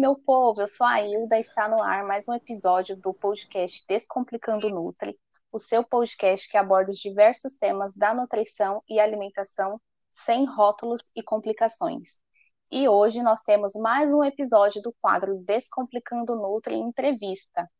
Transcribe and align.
meu 0.00 0.16
povo, 0.16 0.62
eu 0.62 0.66
sou 0.66 0.86
a 0.86 1.02
Hilda, 1.02 1.38
está 1.38 1.68
no 1.68 1.82
ar 1.82 2.04
mais 2.04 2.26
um 2.26 2.32
episódio 2.32 2.96
do 2.96 3.12
podcast 3.12 3.84
Descomplicando 3.86 4.70
Nutri, 4.70 5.14
o 5.52 5.58
seu 5.58 5.84
podcast 5.84 6.48
que 6.48 6.56
aborda 6.56 6.90
os 6.90 6.98
diversos 6.98 7.54
temas 7.56 7.94
da 7.94 8.14
nutrição 8.14 8.82
e 8.88 8.98
alimentação 8.98 9.78
sem 10.10 10.46
rótulos 10.46 11.10
e 11.14 11.22
complicações. 11.22 12.22
E 12.70 12.88
hoje 12.88 13.22
nós 13.22 13.42
temos 13.42 13.74
mais 13.74 14.14
um 14.14 14.24
episódio 14.24 14.80
do 14.80 14.94
quadro 15.02 15.36
Descomplicando 15.44 16.34
Nutri 16.34 16.76
Entrevista. 16.76 17.70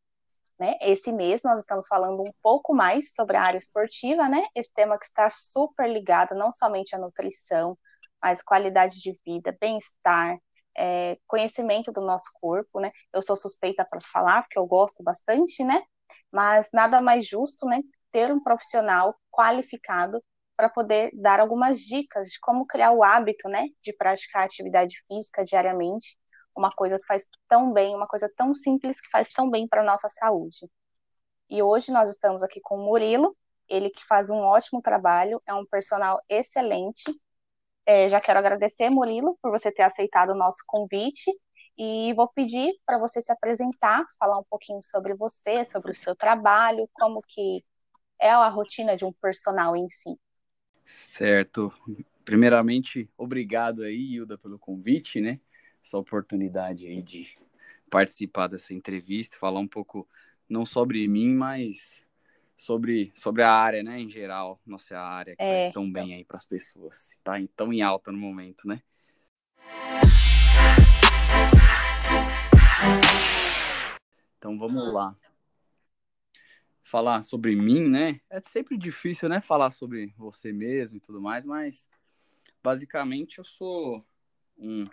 Né? 0.59 0.75
Esse 0.79 1.11
mês 1.11 1.41
nós 1.41 1.61
estamos 1.61 1.87
falando 1.87 2.21
um 2.21 2.31
pouco 2.43 2.71
mais 2.71 3.15
sobre 3.15 3.35
a 3.35 3.41
área 3.41 3.57
esportiva, 3.57 4.29
né? 4.29 4.45
Esse 4.53 4.71
tema 4.71 4.95
que 4.99 5.05
está 5.05 5.27
super 5.31 5.89
ligado 5.89 6.35
não 6.35 6.51
somente 6.51 6.95
à 6.95 6.99
nutrição, 6.99 7.75
mas 8.21 8.43
qualidade 8.43 9.01
de 9.01 9.19
vida, 9.25 9.57
bem-estar, 9.59 10.37
é, 10.77 11.17
conhecimento 11.27 11.91
do 11.91 12.01
nosso 12.01 12.29
corpo, 12.39 12.79
né? 12.79 12.91
Eu 13.13 13.21
sou 13.21 13.35
suspeita 13.35 13.85
para 13.85 14.01
falar, 14.01 14.43
porque 14.43 14.59
eu 14.59 14.65
gosto 14.65 15.03
bastante, 15.03 15.63
né? 15.63 15.81
Mas 16.31 16.69
nada 16.73 17.01
mais 17.01 17.27
justo, 17.27 17.65
né? 17.65 17.81
Ter 18.11 18.31
um 18.31 18.41
profissional 18.41 19.15
qualificado 19.29 20.23
para 20.55 20.69
poder 20.69 21.11
dar 21.13 21.39
algumas 21.39 21.79
dicas 21.79 22.29
de 22.29 22.39
como 22.39 22.65
criar 22.65 22.91
o 22.91 23.03
hábito, 23.03 23.49
né? 23.49 23.67
De 23.83 23.93
praticar 23.93 24.43
atividade 24.43 24.95
física 25.07 25.43
diariamente, 25.43 26.17
uma 26.55 26.71
coisa 26.71 26.99
que 26.99 27.05
faz 27.05 27.27
tão 27.47 27.71
bem, 27.71 27.95
uma 27.95 28.07
coisa 28.07 28.31
tão 28.35 28.53
simples 28.53 29.01
que 29.01 29.09
faz 29.09 29.31
tão 29.31 29.49
bem 29.49 29.67
para 29.67 29.81
a 29.81 29.85
nossa 29.85 30.09
saúde. 30.09 30.69
E 31.49 31.61
hoje 31.61 31.91
nós 31.91 32.09
estamos 32.09 32.43
aqui 32.43 32.61
com 32.61 32.77
o 32.77 32.85
Murilo, 32.85 33.35
ele 33.67 33.89
que 33.89 34.05
faz 34.05 34.29
um 34.29 34.39
ótimo 34.39 34.81
trabalho, 34.81 35.41
é 35.45 35.53
um 35.53 35.65
personal 35.65 36.21
excelente 36.29 37.03
é, 37.85 38.09
já 38.09 38.21
quero 38.21 38.39
agradecer, 38.39 38.89
Murilo, 38.89 39.37
por 39.41 39.51
você 39.51 39.71
ter 39.71 39.83
aceitado 39.83 40.31
o 40.31 40.37
nosso 40.37 40.63
convite 40.67 41.31
e 41.77 42.13
vou 42.13 42.27
pedir 42.27 42.73
para 42.85 42.97
você 42.97 43.21
se 43.21 43.31
apresentar, 43.31 44.05
falar 44.19 44.37
um 44.37 44.43
pouquinho 44.43 44.81
sobre 44.83 45.13
você, 45.15 45.65
sobre 45.65 45.91
o 45.91 45.95
seu 45.95 46.15
trabalho, 46.15 46.89
como 46.93 47.21
que 47.21 47.63
é 48.19 48.29
a 48.29 48.47
rotina 48.47 48.95
de 48.95 49.03
um 49.03 49.11
personal 49.11 49.75
em 49.75 49.89
si. 49.89 50.15
Certo. 50.85 51.73
Primeiramente, 52.23 53.09
obrigado 53.17 53.83
aí, 53.83 54.13
Hilda, 54.13 54.37
pelo 54.37 54.59
convite, 54.59 55.19
né? 55.19 55.39
Essa 55.83 55.97
oportunidade 55.97 56.85
aí 56.85 57.01
de 57.01 57.35
participar 57.89 58.47
dessa 58.47 58.73
entrevista, 58.73 59.37
falar 59.37 59.59
um 59.59 59.67
pouco 59.67 60.07
não 60.47 60.65
sobre 60.65 61.07
mim, 61.07 61.33
mas 61.33 62.03
sobre, 62.61 63.11
sobre 63.15 63.41
a 63.41 63.51
área, 63.51 63.81
né, 63.81 63.99
em 63.99 64.07
geral, 64.07 64.61
nossa 64.63 64.95
área 64.95 65.35
que 65.35 65.41
é, 65.41 65.63
faz 65.63 65.73
tão 65.73 65.91
bem 65.91 66.13
aí 66.13 66.23
para 66.23 66.37
as 66.37 66.45
pessoas, 66.45 67.19
tá 67.23 67.33
tão 67.55 67.73
em 67.73 67.81
alta 67.81 68.11
no 68.11 68.19
momento, 68.19 68.67
né? 68.67 68.83
Então 74.37 74.59
vamos 74.59 74.93
lá. 74.93 75.15
Falar 76.83 77.23
sobre 77.23 77.55
mim, 77.55 77.89
né? 77.89 78.21
É 78.29 78.39
sempre 78.41 78.77
difícil, 78.77 79.27
né, 79.27 79.41
falar 79.41 79.71
sobre 79.71 80.13
você 80.15 80.53
mesmo 80.53 80.97
e 80.97 81.01
tudo 81.01 81.19
mais, 81.19 81.47
mas 81.47 81.89
basicamente 82.61 83.39
eu 83.39 83.43
sou 83.43 84.05
um, 84.55 84.85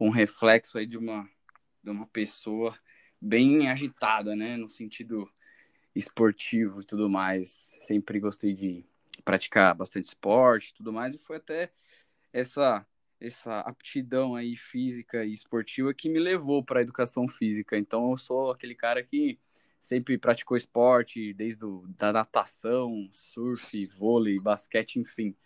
um 0.00 0.08
reflexo 0.08 0.78
aí 0.78 0.86
de 0.86 0.96
uma 0.96 1.28
de 1.84 1.90
uma 1.90 2.06
pessoa 2.06 2.78
bem 3.20 3.68
agitada, 3.68 4.34
né, 4.34 4.56
no 4.56 4.68
sentido 4.68 5.30
esportivo 5.94 6.82
e 6.82 6.84
tudo 6.84 7.08
mais. 7.08 7.76
Sempre 7.80 8.20
gostei 8.20 8.54
de 8.54 8.84
praticar 9.24 9.74
bastante 9.74 10.06
esporte 10.06 10.70
e 10.70 10.74
tudo 10.74 10.92
mais, 10.92 11.14
e 11.14 11.18
foi 11.18 11.36
até 11.36 11.70
essa 12.32 12.86
essa 13.20 13.60
aptidão 13.60 14.34
aí 14.34 14.56
física 14.56 15.24
e 15.24 15.32
esportiva 15.32 15.92
que 15.92 16.08
me 16.08 16.18
levou 16.18 16.64
para 16.64 16.80
a 16.80 16.82
educação 16.82 17.28
física. 17.28 17.76
Então 17.76 18.10
eu 18.10 18.16
sou 18.16 18.50
aquele 18.50 18.74
cara 18.74 19.02
que 19.04 19.38
sempre 19.80 20.18
praticou 20.18 20.56
esporte, 20.56 21.34
desde 21.34 21.64
o, 21.64 21.86
da 21.98 22.12
natação, 22.12 23.08
surf, 23.12 23.86
vôlei, 23.86 24.40
basquete, 24.40 24.98
enfim, 24.98 25.36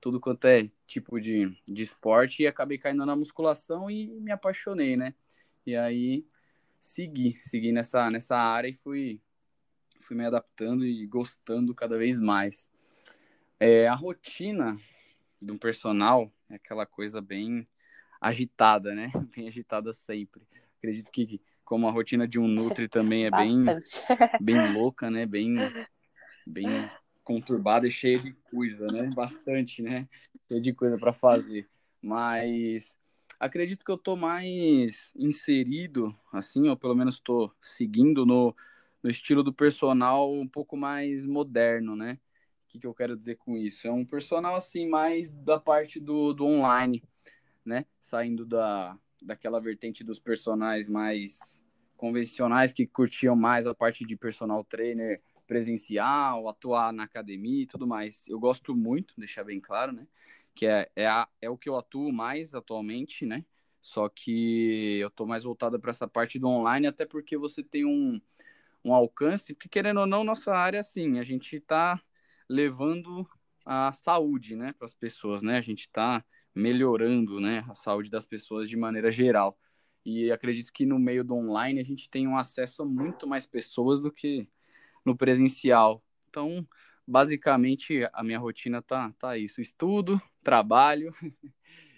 tudo 0.00 0.20
quanto 0.20 0.46
é 0.46 0.70
tipo 0.86 1.20
de, 1.20 1.54
de 1.66 1.82
esporte 1.82 2.42
e 2.42 2.46
acabei 2.46 2.78
caindo 2.78 3.04
na 3.06 3.16
musculação 3.16 3.90
e 3.90 4.06
me 4.20 4.32
apaixonei, 4.32 4.96
né? 4.96 5.14
E 5.66 5.76
aí 5.76 6.26
segui, 6.80 7.34
segui 7.42 7.72
nessa 7.72 8.10
nessa 8.10 8.36
área 8.36 8.68
e 8.68 8.74
fui 8.74 9.20
fui 10.10 10.16
me 10.16 10.26
adaptando 10.26 10.84
e 10.84 11.06
gostando 11.06 11.72
cada 11.72 11.96
vez 11.96 12.18
mais. 12.18 12.68
É, 13.60 13.86
a 13.86 13.94
rotina 13.94 14.76
de 15.40 15.52
um 15.52 15.56
personal 15.56 16.32
é 16.50 16.56
aquela 16.56 16.84
coisa 16.84 17.20
bem 17.20 17.64
agitada, 18.20 18.92
né? 18.92 19.08
Bem 19.36 19.46
agitada 19.46 19.92
sempre. 19.92 20.42
Acredito 20.78 21.12
que 21.12 21.40
como 21.64 21.86
a 21.86 21.92
rotina 21.92 22.26
de 22.26 22.40
um 22.40 22.48
Nutri 22.48 22.88
também 22.88 23.26
é 23.26 23.30
bem, 23.30 23.64
bem 24.40 24.72
louca, 24.72 25.08
né? 25.08 25.24
Bem, 25.24 25.54
bem 26.44 26.90
conturbada 27.22 27.86
e 27.86 27.90
cheia 27.92 28.18
de 28.18 28.32
coisa, 28.50 28.88
né? 28.88 29.08
Bastante, 29.14 29.80
né? 29.80 30.08
Cheia 30.48 30.60
de 30.60 30.72
coisa 30.72 30.98
para 30.98 31.12
fazer. 31.12 31.68
Mas 32.02 32.98
acredito 33.38 33.84
que 33.84 33.92
eu 33.92 33.96
tô 33.96 34.16
mais 34.16 35.14
inserido, 35.14 36.12
assim, 36.32 36.68
ou 36.68 36.76
pelo 36.76 36.96
menos 36.96 37.14
estou 37.14 37.54
seguindo 37.60 38.26
no, 38.26 38.56
no 39.02 39.10
estilo 39.10 39.42
do 39.42 39.52
personal 39.52 40.32
um 40.32 40.48
pouco 40.48 40.76
mais 40.76 41.24
moderno, 41.24 41.96
né? 41.96 42.18
O 42.64 42.68
que, 42.68 42.78
que 42.78 42.86
eu 42.86 42.94
quero 42.94 43.16
dizer 43.16 43.36
com 43.36 43.56
isso? 43.56 43.86
É 43.86 43.90
um 43.92 44.04
personal 44.04 44.54
assim 44.54 44.88
mais 44.88 45.32
da 45.32 45.58
parte 45.58 45.98
do, 45.98 46.32
do 46.32 46.46
online, 46.46 47.02
né? 47.64 47.84
Saindo 47.98 48.44
da, 48.46 48.96
daquela 49.20 49.60
vertente 49.60 50.04
dos 50.04 50.20
personagens 50.20 50.88
mais 50.88 51.62
convencionais 51.96 52.72
que 52.72 52.86
curtiam 52.86 53.36
mais 53.36 53.66
a 53.66 53.74
parte 53.74 54.06
de 54.06 54.16
personal 54.16 54.64
trainer 54.64 55.20
presencial, 55.46 56.48
atuar 56.48 56.92
na 56.92 57.02
academia 57.02 57.64
e 57.64 57.66
tudo 57.66 57.86
mais. 57.86 58.26
Eu 58.28 58.38
gosto 58.38 58.74
muito, 58.74 59.14
deixar 59.18 59.44
bem 59.44 59.60
claro, 59.60 59.92
né? 59.92 60.06
Que 60.54 60.64
é, 60.66 60.88
é, 60.94 61.06
a, 61.06 61.28
é 61.42 61.50
o 61.50 61.58
que 61.58 61.68
eu 61.68 61.76
atuo 61.76 62.12
mais 62.12 62.54
atualmente, 62.54 63.26
né? 63.26 63.44
Só 63.80 64.08
que 64.08 64.98
eu 65.00 65.10
tô 65.10 65.26
mais 65.26 65.42
voltada 65.44 65.78
para 65.78 65.90
essa 65.90 66.06
parte 66.06 66.38
do 66.38 66.46
online, 66.46 66.86
até 66.86 67.04
porque 67.04 67.36
você 67.36 67.62
tem 67.62 67.84
um, 67.84 68.20
um 68.84 68.94
alcance, 68.94 69.54
porque 69.54 69.68
querendo 69.68 70.00
ou 70.00 70.06
não, 70.06 70.24
nossa 70.24 70.54
área, 70.54 70.80
assim, 70.80 71.18
a 71.18 71.24
gente 71.24 71.56
está 71.56 72.00
levando 72.48 73.26
a 73.64 73.92
saúde, 73.92 74.56
né, 74.56 74.72
para 74.72 74.86
as 74.86 74.94
pessoas, 74.94 75.42
né? 75.42 75.56
A 75.56 75.60
gente 75.60 75.82
está 75.82 76.24
melhorando, 76.54 77.40
né, 77.40 77.64
a 77.68 77.74
saúde 77.74 78.10
das 78.10 78.26
pessoas 78.26 78.68
de 78.68 78.76
maneira 78.76 79.10
geral. 79.10 79.58
E 80.04 80.32
acredito 80.32 80.72
que 80.72 80.86
no 80.86 80.98
meio 80.98 81.22
do 81.22 81.34
online 81.36 81.80
a 81.80 81.84
gente 81.84 82.08
tem 82.10 82.26
um 82.26 82.36
acesso 82.36 82.82
a 82.82 82.86
muito 82.86 83.26
mais 83.26 83.46
pessoas 83.46 84.00
do 84.00 84.10
que 84.10 84.48
no 85.04 85.16
presencial. 85.16 86.02
Então, 86.28 86.66
basicamente, 87.06 88.08
a 88.12 88.22
minha 88.22 88.38
rotina 88.38 88.82
tá, 88.82 89.12
tá 89.18 89.36
isso: 89.36 89.60
estudo, 89.60 90.20
trabalho, 90.42 91.14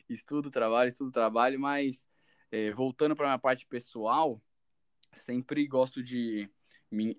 estudo, 0.08 0.50
trabalho, 0.50 0.88
estudo, 0.88 1.10
trabalho, 1.12 1.60
mas 1.60 2.06
é, 2.50 2.70
voltando 2.72 3.16
para 3.16 3.26
minha 3.26 3.38
parte 3.38 3.66
pessoal, 3.66 4.42
sempre 5.12 5.66
gosto 5.66 6.02
de 6.02 6.50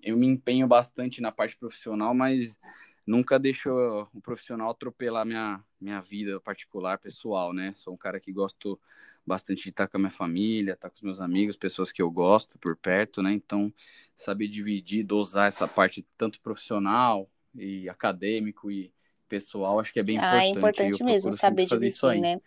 eu 0.02 0.16
me 0.16 0.26
empenho 0.26 0.66
bastante 0.66 1.20
na 1.20 1.32
parte 1.32 1.56
profissional, 1.56 2.14
mas 2.14 2.58
nunca 3.06 3.38
deixo 3.38 3.70
o 4.14 4.20
profissional 4.20 4.70
atropelar 4.70 5.26
minha, 5.26 5.62
minha 5.80 6.00
vida 6.00 6.40
particular, 6.40 6.98
pessoal, 6.98 7.52
né? 7.52 7.72
Sou 7.76 7.94
um 7.94 7.96
cara 7.96 8.20
que 8.20 8.32
gosto 8.32 8.78
bastante 9.26 9.64
de 9.64 9.70
estar 9.70 9.88
com 9.88 9.96
a 9.96 10.00
minha 10.00 10.10
família, 10.10 10.74
estar 10.74 10.90
com 10.90 10.96
os 10.96 11.02
meus 11.02 11.20
amigos, 11.20 11.56
pessoas 11.56 11.90
que 11.90 12.02
eu 12.02 12.10
gosto 12.10 12.58
por 12.58 12.76
perto, 12.76 13.22
né? 13.22 13.32
Então, 13.32 13.72
saber 14.14 14.48
dividir, 14.48 15.04
dosar 15.04 15.48
essa 15.48 15.66
parte 15.66 16.06
tanto 16.16 16.40
profissional 16.40 17.28
e 17.54 17.88
acadêmico 17.88 18.70
e 18.70 18.92
pessoal, 19.28 19.80
acho 19.80 19.92
que 19.92 20.00
é 20.00 20.04
bem 20.04 20.16
importante. 20.16 20.40
Ah, 20.40 20.44
é 20.44 20.48
importante 20.50 21.04
mesmo 21.04 21.34
saber 21.34 21.66
dividir, 21.66 22.20
né? 22.20 22.40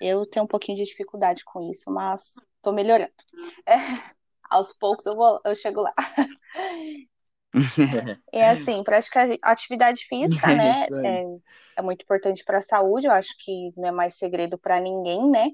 Eu 0.00 0.26
tenho 0.26 0.44
um 0.44 0.48
pouquinho 0.48 0.76
de 0.76 0.84
dificuldade 0.84 1.44
com 1.44 1.62
isso, 1.70 1.90
mas 1.90 2.34
tô 2.60 2.72
melhorando. 2.72 3.12
É, 3.64 3.74
aos 4.54 4.72
poucos 4.72 5.04
eu 5.04 5.16
vou, 5.16 5.40
eu 5.44 5.54
chego 5.54 5.82
lá. 5.82 5.92
é 8.32 8.48
assim, 8.48 8.82
praticar 8.84 9.28
atividade 9.42 10.04
física, 10.04 10.46
né? 10.54 10.86
É, 11.04 11.78
é, 11.78 11.82
muito 11.82 12.02
importante 12.02 12.44
para 12.44 12.58
a 12.58 12.62
saúde, 12.62 13.06
eu 13.06 13.12
acho 13.12 13.34
que 13.38 13.72
não 13.76 13.88
é 13.88 13.92
mais 13.92 14.16
segredo 14.16 14.56
para 14.56 14.80
ninguém, 14.80 15.28
né? 15.28 15.50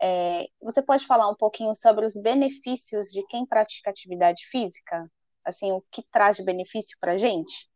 É, 0.00 0.46
você 0.60 0.82
pode 0.82 1.06
falar 1.06 1.28
um 1.30 1.34
pouquinho 1.34 1.74
sobre 1.74 2.04
os 2.04 2.20
benefícios 2.20 3.06
de 3.06 3.24
quem 3.26 3.46
pratica 3.46 3.90
atividade 3.90 4.46
física? 4.50 5.10
Assim, 5.44 5.72
o 5.72 5.82
que 5.90 6.02
traz 6.10 6.36
de 6.36 6.44
benefício 6.44 6.96
para 7.00 7.16
gente? 7.16 7.68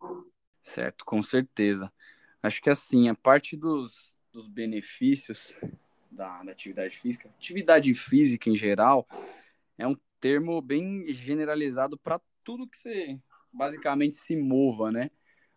Certo, 0.62 1.04
com 1.04 1.22
certeza. 1.22 1.90
Acho 2.42 2.60
que 2.60 2.70
assim, 2.70 3.08
a 3.08 3.14
parte 3.14 3.56
dos, 3.56 4.12
dos 4.32 4.48
benefícios 4.48 5.54
da, 6.10 6.42
da 6.42 6.52
atividade 6.52 6.98
física, 6.98 7.28
atividade 7.28 7.92
física 7.94 8.50
em 8.50 8.56
geral, 8.56 9.06
é 9.78 9.86
um 9.86 9.96
termo 10.20 10.60
bem 10.60 11.06
generalizado 11.12 11.98
para 11.98 12.20
tudo 12.44 12.68
que 12.68 12.78
você 12.78 13.20
basicamente 13.52 14.16
se 14.16 14.36
mova, 14.36 14.90
né? 14.90 15.10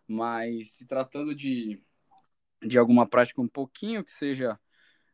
Mas 0.06 0.72
se 0.72 0.86
tratando 0.86 1.34
de, 1.34 1.80
de 2.62 2.78
alguma 2.78 3.06
prática 3.06 3.40
um 3.40 3.48
pouquinho 3.48 4.04
que 4.04 4.12
seja 4.12 4.58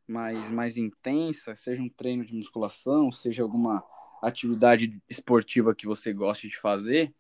mais, 0.07 0.51
mais 0.51 0.77
intensa, 0.77 1.55
seja 1.57 1.83
um 1.83 1.89
treino 1.89 2.25
de 2.25 2.35
musculação, 2.35 3.11
seja 3.11 3.43
alguma 3.43 3.85
atividade 4.23 5.01
esportiva 5.09 5.75
que 5.75 5.87
você 5.87 6.13
gosta 6.13 6.49
de 6.49 6.57
fazer, 6.57 7.15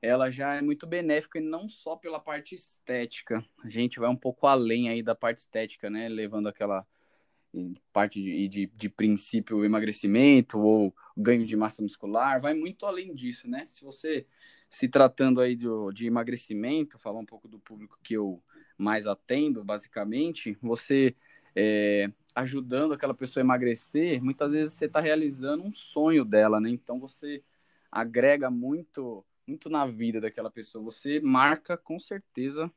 ela 0.00 0.30
já 0.30 0.54
é 0.54 0.60
muito 0.60 0.86
benéfica 0.86 1.38
e 1.38 1.42
não 1.42 1.68
só 1.68 1.96
pela 1.96 2.20
parte 2.20 2.54
estética. 2.54 3.44
A 3.64 3.68
gente 3.68 3.98
vai 3.98 4.08
um 4.08 4.16
pouco 4.16 4.46
além 4.46 4.88
aí 4.88 5.02
da 5.02 5.14
parte 5.14 5.38
estética, 5.38 5.90
né? 5.90 6.08
Levando 6.08 6.48
aquela 6.48 6.86
parte 7.92 8.22
de, 8.22 8.48
de, 8.48 8.66
de 8.66 8.88
princípio 8.88 9.64
emagrecimento 9.64 10.58
ou 10.58 10.94
ganho 11.16 11.44
de 11.46 11.56
massa 11.56 11.82
muscular, 11.82 12.40
vai 12.40 12.54
muito 12.54 12.86
além 12.86 13.14
disso, 13.14 13.48
né? 13.48 13.64
Se 13.66 13.84
você 13.84 14.26
se 14.68 14.88
tratando 14.88 15.40
aí 15.40 15.56
de, 15.56 15.66
de 15.94 16.06
emagrecimento, 16.06 16.98
falar 16.98 17.20
um 17.20 17.26
pouco 17.26 17.48
do 17.48 17.58
público 17.58 17.98
que 18.02 18.14
eu 18.14 18.42
mais 18.76 19.06
atendo, 19.06 19.64
basicamente, 19.64 20.56
você 20.60 21.14
é, 21.54 22.10
ajudando 22.34 22.92
aquela 22.92 23.14
pessoa 23.14 23.42
a 23.42 23.46
emagrecer, 23.46 24.22
muitas 24.22 24.52
vezes 24.52 24.74
você 24.74 24.84
está 24.84 25.00
realizando 25.00 25.64
um 25.64 25.72
sonho 25.72 26.24
dela, 26.24 26.60
né? 26.60 26.68
Então 26.68 27.00
você 27.00 27.42
agrega 27.90 28.50
muito, 28.50 29.24
muito 29.46 29.70
na 29.70 29.86
vida 29.86 30.20
daquela 30.20 30.50
pessoa. 30.50 30.84
Você 30.84 31.20
marca 31.20 31.76
com 31.76 31.98
certeza 31.98 32.70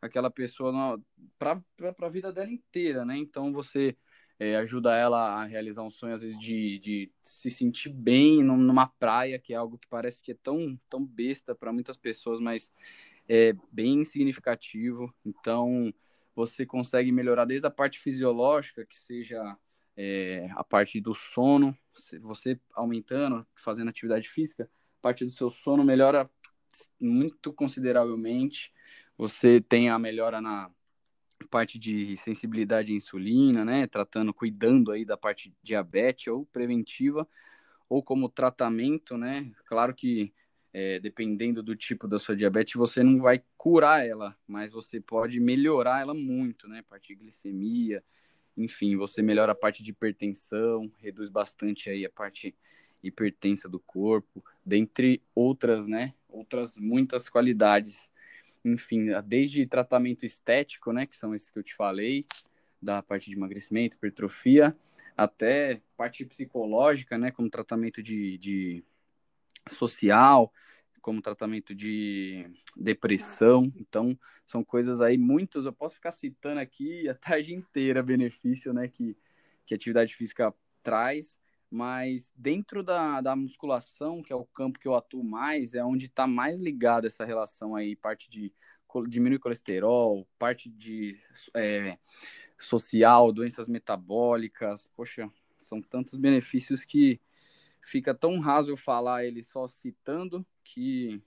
aquela 0.00 0.30
pessoa 0.30 1.02
para 1.38 1.60
a 2.00 2.08
vida 2.08 2.32
dela 2.32 2.50
inteira, 2.50 3.04
né? 3.04 3.16
Então 3.16 3.52
você 3.52 3.96
é, 4.40 4.56
ajuda 4.56 4.96
ela 4.96 5.42
a 5.42 5.44
realizar 5.44 5.82
um 5.82 5.90
sonho, 5.90 6.14
às 6.14 6.22
vezes, 6.22 6.38
de, 6.38 6.78
de 6.78 7.12
se 7.22 7.50
sentir 7.50 7.90
bem 7.90 8.42
numa 8.42 8.86
praia, 8.86 9.38
que 9.38 9.52
é 9.52 9.56
algo 9.56 9.76
que 9.76 9.86
parece 9.86 10.22
que 10.22 10.32
é 10.32 10.36
tão, 10.42 10.80
tão 10.88 11.04
besta 11.04 11.54
para 11.54 11.70
muitas 11.70 11.98
pessoas, 11.98 12.40
mas 12.40 12.72
é 13.28 13.54
bem 13.70 14.02
significativo. 14.02 15.14
Então, 15.26 15.92
você 16.34 16.64
consegue 16.64 17.12
melhorar 17.12 17.44
desde 17.44 17.66
a 17.66 17.70
parte 17.70 17.98
fisiológica, 17.98 18.86
que 18.86 18.96
seja 18.96 19.58
é, 19.94 20.48
a 20.52 20.64
parte 20.64 21.02
do 21.02 21.14
sono, 21.14 21.76
você 22.22 22.58
aumentando, 22.72 23.46
fazendo 23.54 23.90
atividade 23.90 24.26
física, 24.26 24.64
a 24.64 25.02
parte 25.02 25.22
do 25.22 25.30
seu 25.30 25.50
sono 25.50 25.84
melhora 25.84 26.30
muito 26.98 27.52
consideravelmente. 27.52 28.72
Você 29.18 29.60
tem 29.60 29.90
a 29.90 29.98
melhora 29.98 30.40
na 30.40 30.70
parte 31.48 31.78
de 31.78 32.16
sensibilidade 32.16 32.92
à 32.92 32.96
insulina, 32.96 33.64
né, 33.64 33.86
tratando, 33.86 34.32
cuidando 34.32 34.92
aí 34.92 35.04
da 35.04 35.16
parte 35.16 35.52
diabetes 35.62 36.28
ou 36.28 36.44
preventiva, 36.46 37.26
ou 37.88 38.02
como 38.02 38.28
tratamento, 38.28 39.16
né, 39.16 39.50
claro 39.66 39.94
que 39.94 40.32
é, 40.72 41.00
dependendo 41.00 41.62
do 41.62 41.74
tipo 41.74 42.06
da 42.06 42.18
sua 42.18 42.36
diabetes, 42.36 42.74
você 42.74 43.02
não 43.02 43.20
vai 43.20 43.42
curar 43.56 44.06
ela, 44.06 44.36
mas 44.46 44.70
você 44.70 45.00
pode 45.00 45.40
melhorar 45.40 46.00
ela 46.00 46.14
muito, 46.14 46.68
né, 46.68 46.82
parte 46.88 47.08
de 47.08 47.16
glicemia, 47.16 48.04
enfim, 48.56 48.96
você 48.96 49.22
melhora 49.22 49.52
a 49.52 49.54
parte 49.54 49.82
de 49.82 49.90
hipertensão, 49.90 50.90
reduz 50.98 51.28
bastante 51.28 51.90
aí 51.90 52.04
a 52.04 52.10
parte 52.10 52.54
hipertensa 53.02 53.68
do 53.68 53.80
corpo, 53.80 54.44
dentre 54.64 55.22
outras, 55.34 55.88
né, 55.88 56.14
outras 56.28 56.76
muitas 56.76 57.28
qualidades 57.28 58.10
enfim, 58.64 59.06
desde 59.24 59.66
tratamento 59.66 60.24
estético, 60.24 60.92
né, 60.92 61.06
que 61.06 61.16
são 61.16 61.34
esses 61.34 61.50
que 61.50 61.58
eu 61.58 61.62
te 61.62 61.74
falei, 61.74 62.26
da 62.80 63.02
parte 63.02 63.28
de 63.28 63.36
emagrecimento, 63.36 63.96
hipertrofia, 63.96 64.76
até 65.16 65.82
parte 65.96 66.24
psicológica, 66.24 67.18
né, 67.18 67.30
como 67.30 67.50
tratamento 67.50 68.02
de, 68.02 68.38
de 68.38 68.84
social, 69.68 70.52
como 71.00 71.20
tratamento 71.20 71.74
de 71.74 72.46
depressão. 72.76 73.70
Então, 73.76 74.18
são 74.46 74.64
coisas 74.64 75.00
aí 75.00 75.18
muitas, 75.18 75.66
eu 75.66 75.72
posso 75.72 75.94
ficar 75.94 76.10
citando 76.10 76.60
aqui 76.60 77.08
a 77.08 77.14
tarde 77.14 77.54
inteira 77.54 78.02
benefício, 78.02 78.72
né, 78.72 78.88
que, 78.88 79.16
que 79.66 79.74
atividade 79.74 80.14
física 80.14 80.54
traz, 80.82 81.38
mas 81.70 82.32
dentro 82.34 82.82
da, 82.82 83.20
da 83.20 83.36
musculação, 83.36 84.22
que 84.22 84.32
é 84.32 84.36
o 84.36 84.44
campo 84.44 84.78
que 84.78 84.88
eu 84.88 84.94
atuo 84.94 85.22
mais, 85.22 85.74
é 85.74 85.84
onde 85.84 86.06
está 86.06 86.26
mais 86.26 86.58
ligado 86.58 87.06
essa 87.06 87.24
relação 87.24 87.76
aí, 87.76 87.94
parte 87.94 88.28
de 88.28 88.52
diminuir 89.08 89.38
colesterol, 89.38 90.26
parte 90.36 90.68
de 90.68 91.16
é, 91.54 91.96
social, 92.58 93.32
doenças 93.32 93.68
metabólicas, 93.68 94.88
poxa, 94.96 95.30
são 95.56 95.80
tantos 95.80 96.18
benefícios 96.18 96.84
que 96.84 97.20
fica 97.80 98.12
tão 98.12 98.40
raso 98.40 98.70
eu 98.72 98.76
falar 98.76 99.24
ele 99.24 99.42
só 99.42 99.66
citando 99.68 100.44
que 100.64 101.22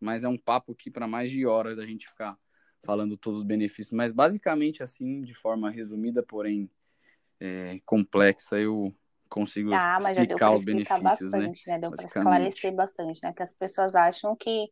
mas 0.00 0.24
é 0.24 0.28
um 0.28 0.36
papo 0.36 0.72
aqui 0.72 0.90
para 0.90 1.06
mais 1.06 1.30
de 1.30 1.46
hora 1.46 1.74
da 1.74 1.86
gente 1.86 2.08
ficar 2.08 2.38
falando 2.82 3.16
todos 3.16 3.38
os 3.38 3.44
benefícios, 3.44 3.92
mas 3.92 4.12
basicamente 4.12 4.82
assim, 4.82 5.22
de 5.22 5.34
forma 5.34 5.70
resumida, 5.70 6.22
porém 6.22 6.70
é, 7.40 7.80
complexa, 7.86 8.58
eu 8.58 8.94
consigo 9.34 9.74
ah, 9.74 9.98
mas 10.00 10.16
explicar 10.16 10.52
os 10.52 10.64
benefícios, 10.64 11.02
né? 11.02 11.10
bastante, 11.10 11.66
né? 11.66 11.72
né? 11.74 11.78
Deu 11.80 11.90
para 11.90 12.04
esclarecer 12.04 12.72
bastante, 12.72 13.20
né? 13.20 13.32
Que 13.32 13.42
as 13.42 13.52
pessoas 13.52 13.96
acham 13.96 14.36
que 14.36 14.68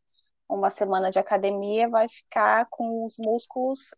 uma 0.49 0.71
semana 0.71 1.11
de 1.11 1.19
academia 1.19 1.89
vai 1.89 2.09
ficar 2.09 2.69
com 2.71 3.05
os 3.05 3.17
músculos 3.19 3.89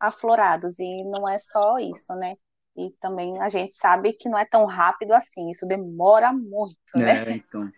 aflorados 0.00 0.78
e 0.78 1.04
não 1.04 1.28
é 1.28 1.38
só 1.38 1.78
isso, 1.78 2.14
né? 2.14 2.36
E 2.74 2.90
também 3.00 3.38
a 3.42 3.50
gente 3.50 3.74
sabe 3.74 4.14
que 4.14 4.28
não 4.30 4.38
é 4.38 4.46
tão 4.46 4.64
rápido 4.64 5.12
assim, 5.12 5.50
isso 5.50 5.66
demora 5.66 6.32
muito, 6.32 6.78
né? 6.96 7.28
É, 7.28 7.30
então. 7.32 7.70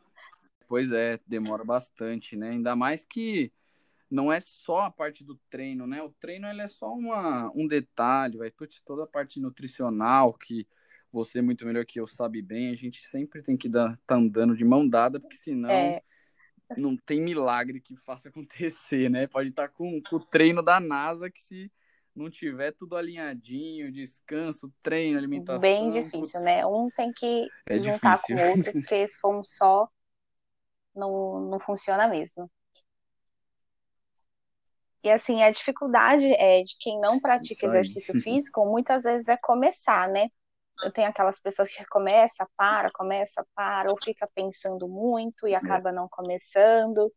Pois 0.68 0.92
é, 0.92 1.18
demora 1.26 1.64
bastante, 1.64 2.36
né? 2.36 2.50
Ainda 2.50 2.76
mais 2.76 3.04
que 3.04 3.52
não 4.08 4.32
é 4.32 4.38
só 4.38 4.82
a 4.82 4.90
parte 4.90 5.24
do 5.24 5.36
treino, 5.50 5.84
né? 5.84 6.00
O 6.00 6.10
treino 6.20 6.46
ele 6.46 6.62
é 6.62 6.68
só 6.68 6.92
uma, 6.92 7.50
um 7.56 7.66
detalhe, 7.66 8.38
vai 8.38 8.52
toda 8.84 9.02
a 9.02 9.08
parte 9.08 9.40
nutricional 9.40 10.32
que 10.32 10.66
você 11.16 11.40
muito 11.40 11.64
melhor 11.64 11.86
que 11.86 11.98
eu 11.98 12.06
sabe 12.06 12.42
bem, 12.42 12.70
a 12.70 12.74
gente 12.74 13.00
sempre 13.02 13.42
tem 13.42 13.56
que 13.56 13.70
dar, 13.70 13.98
tá 14.06 14.16
andando 14.16 14.54
de 14.54 14.64
mão 14.64 14.86
dada, 14.86 15.18
porque 15.18 15.36
senão 15.36 15.70
é. 15.70 16.02
não 16.76 16.94
tem 16.94 17.20
milagre 17.20 17.80
que 17.80 17.96
faça 17.96 18.28
acontecer, 18.30 19.08
né? 19.08 19.26
Pode 19.26 19.48
estar 19.48 19.68
tá 19.68 19.74
com, 19.74 20.00
com 20.02 20.16
o 20.16 20.24
treino 20.24 20.62
da 20.62 20.78
NASA 20.78 21.30
que 21.30 21.40
se 21.40 21.72
não 22.14 22.30
tiver 22.30 22.72
tudo 22.72 22.96
alinhadinho, 22.96 23.90
descanso, 23.90 24.72
treino, 24.82 25.18
alimentação. 25.18 25.60
Bem 25.60 25.88
difícil, 25.88 26.20
putz, 26.20 26.42
né? 26.42 26.66
Um 26.66 26.88
tem 26.94 27.12
que 27.12 27.48
é 27.66 27.78
juntar 27.78 28.16
difícil. 28.16 28.36
com 28.36 28.42
o 28.42 28.50
outro, 28.50 28.72
porque 28.72 29.08
se 29.08 29.18
for 29.18 29.38
um 29.38 29.44
só, 29.44 29.88
não, 30.94 31.40
não 31.40 31.58
funciona 31.58 32.06
mesmo. 32.08 32.50
E 35.02 35.10
assim, 35.10 35.42
a 35.42 35.50
dificuldade 35.50 36.26
é 36.34 36.62
de 36.62 36.76
quem 36.78 37.00
não 37.00 37.20
pratica 37.20 37.64
exercício 37.64 38.18
físico, 38.20 38.66
muitas 38.66 39.04
vezes 39.04 39.28
é 39.28 39.36
começar, 39.36 40.08
né? 40.08 40.28
Eu 40.82 40.90
tenho 40.90 41.08
aquelas 41.08 41.38
pessoas 41.40 41.68
que 41.70 41.84
começa, 41.86 42.48
para, 42.56 42.90
começa, 42.90 43.46
para, 43.54 43.90
ou 43.90 43.96
fica 44.02 44.28
pensando 44.34 44.88
muito 44.88 45.46
e 45.46 45.54
é. 45.54 45.56
acaba 45.56 45.92
não 45.92 46.08
começando. 46.08 47.12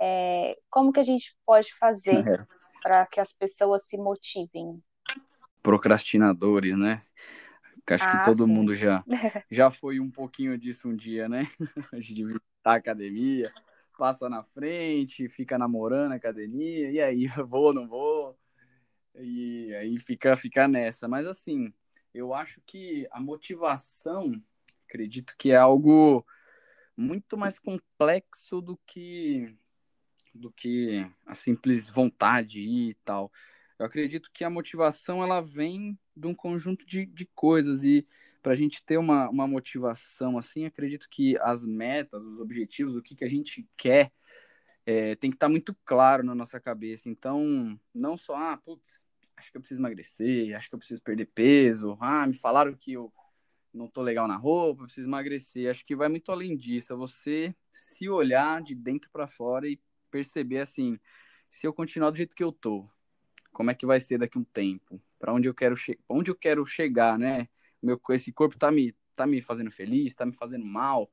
É, 0.00 0.56
como 0.70 0.92
que 0.92 1.00
a 1.00 1.04
gente 1.04 1.36
pode 1.44 1.74
fazer 1.74 2.26
é. 2.26 2.46
para 2.82 3.06
que 3.06 3.20
as 3.20 3.32
pessoas 3.32 3.86
se 3.86 3.96
motivem? 3.96 4.82
Procrastinadores, 5.62 6.76
né? 6.76 6.98
Acho 7.90 8.04
ah, 8.04 8.18
que 8.18 8.24
todo 8.26 8.44
sim. 8.44 8.50
mundo 8.50 8.74
já, 8.74 9.02
já 9.50 9.70
foi 9.70 9.98
um 9.98 10.10
pouquinho 10.10 10.58
disso 10.58 10.88
um 10.88 10.94
dia, 10.94 11.28
né? 11.28 11.48
A 11.92 12.00
gente 12.00 12.22
visitar 12.22 12.42
a 12.64 12.74
academia, 12.74 13.50
passa 13.96 14.28
na 14.28 14.42
frente, 14.42 15.28
fica 15.28 15.56
namorando 15.58 16.12
a 16.12 16.16
academia, 16.16 16.90
e 16.90 17.00
aí, 17.00 17.26
vou, 17.48 17.72
não 17.72 17.88
vou? 17.88 18.38
E 19.14 19.74
aí 19.74 19.98
fica, 19.98 20.36
fica 20.36 20.68
nessa. 20.68 21.08
Mas 21.08 21.26
assim, 21.26 21.72
eu 22.14 22.34
acho 22.34 22.60
que 22.66 23.06
a 23.10 23.20
motivação, 23.20 24.32
acredito 24.86 25.34
que 25.38 25.50
é 25.50 25.56
algo 25.56 26.24
muito 26.96 27.36
mais 27.36 27.58
complexo 27.58 28.60
do 28.60 28.76
que 28.86 29.54
do 30.34 30.52
que 30.52 31.04
a 31.26 31.34
simples 31.34 31.88
vontade 31.88 32.60
e 32.60 32.94
tal. 33.04 33.32
Eu 33.78 33.86
acredito 33.86 34.30
que 34.32 34.44
a 34.44 34.50
motivação 34.50 35.22
ela 35.22 35.40
vem 35.40 35.98
de 36.16 36.26
um 36.26 36.34
conjunto 36.34 36.86
de, 36.86 37.06
de 37.06 37.26
coisas 37.34 37.82
e 37.84 38.06
para 38.42 38.52
a 38.52 38.56
gente 38.56 38.82
ter 38.84 38.98
uma, 38.98 39.28
uma 39.28 39.46
motivação 39.46 40.38
assim, 40.38 40.64
acredito 40.64 41.08
que 41.10 41.36
as 41.38 41.64
metas, 41.64 42.24
os 42.24 42.40
objetivos, 42.40 42.96
o 42.96 43.02
que, 43.02 43.16
que 43.16 43.24
a 43.24 43.28
gente 43.28 43.68
quer, 43.76 44.12
é, 44.86 45.14
tem 45.16 45.30
que 45.30 45.36
estar 45.36 45.46
tá 45.46 45.50
muito 45.50 45.76
claro 45.84 46.22
na 46.22 46.34
nossa 46.34 46.58
cabeça. 46.58 47.08
Então, 47.08 47.78
não 47.94 48.16
só, 48.16 48.36
ah, 48.36 48.56
putz, 48.56 49.00
acho 49.38 49.50
que 49.50 49.56
eu 49.56 49.60
preciso 49.60 49.80
emagrecer, 49.80 50.56
acho 50.56 50.68
que 50.68 50.74
eu 50.74 50.78
preciso 50.78 51.02
perder 51.02 51.26
peso, 51.26 51.96
ah, 52.00 52.26
me 52.26 52.34
falaram 52.34 52.74
que 52.74 52.92
eu 52.92 53.12
não 53.72 53.88
tô 53.88 54.02
legal 54.02 54.26
na 54.26 54.36
roupa, 54.36 54.84
preciso 54.84 55.08
emagrecer. 55.08 55.70
Acho 55.70 55.84
que 55.86 55.94
vai 55.94 56.08
muito 56.08 56.32
além 56.32 56.56
disso, 56.56 56.92
é 56.92 56.96
você 56.96 57.54
se 57.72 58.08
olhar 58.08 58.62
de 58.62 58.74
dentro 58.74 59.10
para 59.10 59.28
fora 59.28 59.68
e 59.68 59.80
perceber 60.10 60.58
assim, 60.58 60.98
se 61.48 61.66
eu 61.66 61.72
continuar 61.72 62.10
do 62.10 62.16
jeito 62.16 62.34
que 62.34 62.42
eu 62.42 62.52
tô, 62.52 62.88
como 63.52 63.70
é 63.70 63.74
que 63.74 63.86
vai 63.86 64.00
ser 64.00 64.18
daqui 64.18 64.38
um 64.38 64.44
tempo? 64.44 65.00
Para 65.18 65.32
onde 65.32 65.48
eu 65.48 65.54
quero 65.54 65.74
onde 66.08 66.30
eu 66.30 66.34
quero 66.34 66.64
chegar, 66.66 67.18
né? 67.18 67.48
Meu 67.82 68.00
esse 68.10 68.32
corpo 68.32 68.58
tá 68.58 68.70
me 68.70 68.94
tá 69.14 69.26
me 69.26 69.40
fazendo 69.40 69.70
feliz, 69.70 70.14
tá 70.14 70.24
me 70.24 70.32
fazendo 70.32 70.64
mal. 70.64 71.10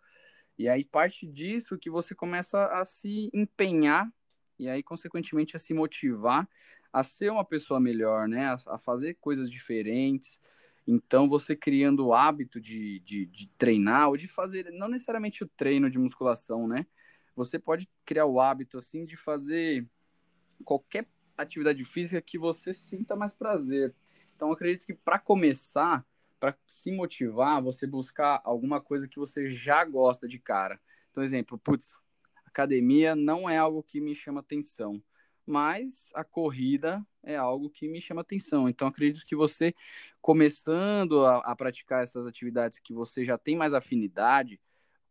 E 0.57 0.69
aí 0.69 0.83
parte 0.85 1.27
disso 1.27 1.77
que 1.77 1.89
você 1.89 2.13
começa 2.15 2.67
a 2.67 2.85
se 2.85 3.29
empenhar 3.33 4.07
e 4.57 4.69
aí 4.69 4.81
consequentemente 4.83 5.55
a 5.55 5.59
se 5.59 5.73
motivar 5.73 6.47
a 6.95 7.03
ser 7.03 7.29
uma 7.29 7.43
pessoa 7.43 7.77
melhor, 7.77 8.25
né? 8.25 8.45
A, 8.45 8.75
a 8.75 8.77
fazer 8.77 9.15
coisas 9.15 9.51
diferentes. 9.51 10.39
Então, 10.87 11.27
você 11.27 11.53
criando 11.53 12.07
o 12.07 12.13
hábito 12.13 12.61
de, 12.61 13.01
de, 13.01 13.25
de, 13.25 13.49
treinar 13.57 14.07
ou 14.07 14.15
de 14.15 14.29
fazer, 14.29 14.71
não 14.71 14.87
necessariamente 14.87 15.43
o 15.43 15.47
treino 15.57 15.89
de 15.89 15.99
musculação, 15.99 16.69
né? 16.69 16.87
Você 17.35 17.59
pode 17.59 17.89
criar 18.05 18.25
o 18.27 18.39
hábito, 18.39 18.77
assim, 18.77 19.03
de 19.03 19.17
fazer 19.17 19.85
qualquer 20.63 21.05
atividade 21.37 21.83
física 21.83 22.21
que 22.21 22.37
você 22.37 22.73
sinta 22.73 23.13
mais 23.13 23.35
prazer. 23.35 23.93
Então, 24.33 24.49
acredito 24.53 24.85
que 24.85 24.93
para 24.93 25.19
começar, 25.19 26.05
para 26.39 26.57
se 26.65 26.93
motivar, 26.93 27.61
você 27.61 27.85
buscar 27.85 28.39
alguma 28.45 28.79
coisa 28.79 29.05
que 29.05 29.19
você 29.19 29.49
já 29.49 29.83
gosta 29.83 30.29
de 30.29 30.39
cara. 30.39 30.79
Então, 31.11 31.21
exemplo, 31.21 31.57
putz, 31.57 32.01
academia 32.45 33.17
não 33.17 33.49
é 33.49 33.57
algo 33.57 33.83
que 33.83 33.99
me 33.99 34.15
chama 34.15 34.39
atenção, 34.39 35.03
mas 35.45 36.09
a 36.13 36.23
corrida 36.23 37.05
é 37.23 37.35
algo 37.35 37.69
que 37.69 37.87
me 37.87 38.01
chama 38.01 38.21
atenção. 38.21 38.67
Então, 38.67 38.87
acredito 38.87 39.25
que 39.25 39.35
você, 39.35 39.73
começando 40.21 41.25
a, 41.25 41.37
a 41.39 41.55
praticar 41.55 42.03
essas 42.03 42.25
atividades 42.25 42.79
que 42.79 42.93
você 42.93 43.23
já 43.25 43.37
tem 43.37 43.55
mais 43.55 43.73
afinidade, 43.73 44.59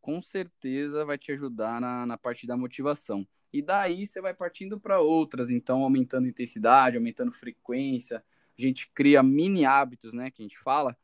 com 0.01 0.21
certeza 0.21 1.05
vai 1.05 1.17
te 1.17 1.33
ajudar 1.33 1.81
na, 1.81 2.05
na 2.05 2.19
parte 2.19 2.47
da 2.47 2.57
motivação. 2.57 3.27
E 3.53 3.63
daí 3.63 4.05
você 4.05 4.21
vai 4.21 4.35
partindo 4.35 4.81
para 4.81 5.01
outras, 5.01 5.49
então 5.49 5.83
aumentando 5.83 6.27
intensidade, 6.27 6.97
aumentando 6.97 7.33
frequência. 7.33 8.23
A 8.59 8.61
gente 8.61 8.91
cria 8.93 9.23
mini 9.23 9.65
hábitos, 9.65 10.13
né, 10.13 10.31
que 10.31 10.43
a 10.43 10.45
gente 10.45 10.59
fala, 10.59 10.97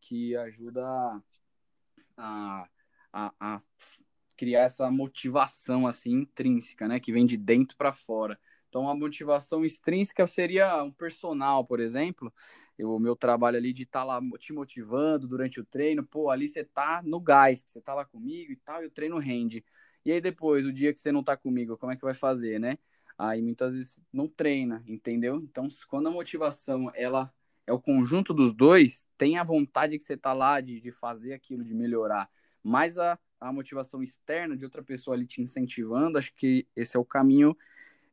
que 0.00 0.36
ajuda 0.36 0.84
a, 2.16 2.68
a, 3.12 3.32
a 3.38 3.58
criar 4.36 4.62
essa 4.62 4.90
motivação 4.90 5.86
assim 5.86 6.10
intrínseca, 6.10 6.88
né, 6.88 6.98
que 6.98 7.12
vem 7.12 7.24
de 7.24 7.36
dentro 7.36 7.76
para 7.76 7.92
fora. 7.92 8.38
Então, 8.72 8.88
a 8.88 8.94
motivação 8.94 9.66
extrínseca 9.66 10.26
seria 10.26 10.82
um 10.82 10.90
personal, 10.90 11.62
por 11.62 11.78
exemplo. 11.78 12.32
O 12.80 12.98
meu 12.98 13.14
trabalho 13.14 13.58
ali 13.58 13.70
de 13.70 13.82
estar 13.82 14.00
tá 14.00 14.04
lá 14.06 14.20
te 14.38 14.50
motivando 14.50 15.28
durante 15.28 15.60
o 15.60 15.64
treino, 15.64 16.02
pô, 16.02 16.30
ali 16.30 16.48
você 16.48 16.64
tá 16.64 17.02
no 17.04 17.20
gás, 17.20 17.62
você 17.66 17.82
tá 17.82 17.92
lá 17.92 18.06
comigo 18.06 18.50
e 18.50 18.56
tal, 18.56 18.82
e 18.82 18.86
o 18.86 18.90
treino 18.90 19.18
rende. 19.18 19.62
E 20.06 20.10
aí 20.10 20.22
depois, 20.22 20.64
o 20.64 20.72
dia 20.72 20.90
que 20.90 20.98
você 20.98 21.12
não 21.12 21.22
tá 21.22 21.36
comigo, 21.36 21.76
como 21.76 21.92
é 21.92 21.96
que 21.96 22.02
vai 22.02 22.14
fazer, 22.14 22.58
né? 22.58 22.78
Aí 23.18 23.42
muitas 23.42 23.74
vezes 23.74 24.00
não 24.10 24.26
treina, 24.26 24.82
entendeu? 24.86 25.36
Então, 25.36 25.68
quando 25.86 26.08
a 26.08 26.10
motivação 26.10 26.90
ela 26.94 27.30
é 27.66 27.74
o 27.74 27.78
conjunto 27.80 28.32
dos 28.32 28.54
dois, 28.54 29.06
tem 29.18 29.36
a 29.36 29.44
vontade 29.44 29.98
que 29.98 30.02
você 30.04 30.16
tá 30.16 30.32
lá 30.32 30.62
de, 30.62 30.80
de 30.80 30.90
fazer 30.90 31.34
aquilo, 31.34 31.62
de 31.62 31.74
melhorar. 31.74 32.26
Mas 32.62 32.96
a, 32.96 33.18
a 33.38 33.52
motivação 33.52 34.02
externa 34.02 34.56
de 34.56 34.64
outra 34.64 34.82
pessoa 34.82 35.14
ali 35.14 35.26
te 35.26 35.42
incentivando, 35.42 36.16
acho 36.16 36.32
que 36.34 36.66
esse 36.74 36.96
é 36.96 37.00
o 37.00 37.04
caminho, 37.04 37.54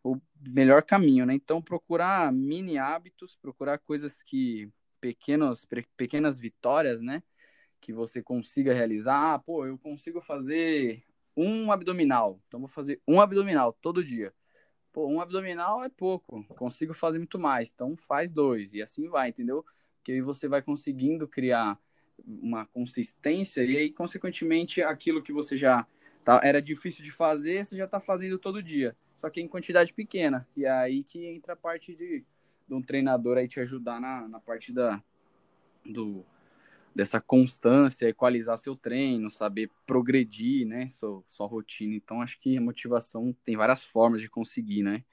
o 0.03 0.18
melhor 0.48 0.84
caminho, 0.84 1.25
né? 1.25 1.34
Então, 1.34 1.62
procurar 1.62 2.32
mini 2.32 2.77
hábitos, 2.77 3.36
procurar 3.36 3.77
coisas 3.79 4.22
que 4.22 4.70
pequenos, 5.01 5.65
pequenas 5.98 6.39
vitórias, 6.39 7.01
né? 7.01 7.24
Que 7.82 7.94
você 7.94 8.22
consiga 8.22 8.74
realizar. 8.74 9.34
Ah, 9.34 9.39
pô, 9.39 9.65
eu 9.65 9.77
consigo 9.77 10.22
fazer 10.22 11.03
um 11.36 11.72
abdominal. 11.72 12.41
Então, 12.48 12.60
vou 12.60 12.70
fazer 12.70 13.01
um 13.08 13.22
abdominal 13.22 13.74
todo 13.74 14.03
dia. 14.03 14.34
Pô, 14.91 15.08
um 15.08 15.22
abdominal 15.22 15.84
é 15.84 15.89
pouco, 15.89 16.44
consigo 16.56 16.94
fazer 16.94 17.20
muito 17.20 17.39
mais. 17.39 17.72
Então, 17.72 17.96
faz 17.96 18.32
dois. 18.32 18.74
E 18.74 18.82
assim 18.82 19.08
vai, 19.08 19.29
entendeu? 19.29 19.63
Porque 19.98 20.13
aí 20.13 20.22
você 20.22 20.48
vai 20.48 20.62
conseguindo 20.62 21.27
criar 21.27 21.79
uma 22.25 22.65
consistência 22.65 23.63
e 23.63 23.77
aí, 23.77 23.91
consequentemente, 23.91 24.82
aquilo 24.82 25.22
que 25.22 25.32
você 25.32 25.58
já 25.58 25.86
tá, 26.24 26.41
era 26.44 26.62
difícil 26.62 27.03
de 27.03 27.12
fazer, 27.12 27.63
você 27.63 27.77
já 27.77 27.86
está 27.86 28.00
fazendo 28.00 28.38
todo 28.38 28.63
dia. 28.63 28.96
Só 29.20 29.30
que 29.30 29.42
em 29.42 29.48
quantidade 29.48 29.94
pequena. 29.94 30.48
E 30.56 30.66
aí 30.66 31.04
que 31.04 31.26
entra 31.28 31.54
a 31.54 31.58
parte 31.58 31.94
de, 31.94 32.24
de 32.68 32.74
um 32.74 32.82
treinador 32.82 33.38
aí 33.38 33.48
te 33.48 33.60
ajudar 33.60 34.00
na, 34.00 34.28
na 34.28 34.40
parte 34.40 34.72
da, 34.72 35.04
do, 35.86 36.26
dessa 36.96 37.20
constância, 37.20 38.08
equalizar 38.08 38.58
seu 38.58 38.78
treino, 38.78 39.30
saber 39.30 39.70
progredir, 39.86 40.66
né, 40.66 40.88
sua, 40.88 41.22
sua 41.28 41.48
rotina. 41.48 41.96
Então, 41.96 42.22
acho 42.22 42.40
que 42.40 42.58
a 42.58 42.62
motivação 42.62 43.36
tem 43.44 43.58
várias 43.58 43.84
formas 43.84 44.22
de 44.22 44.30
conseguir, 44.30 44.84
né? 44.84 45.04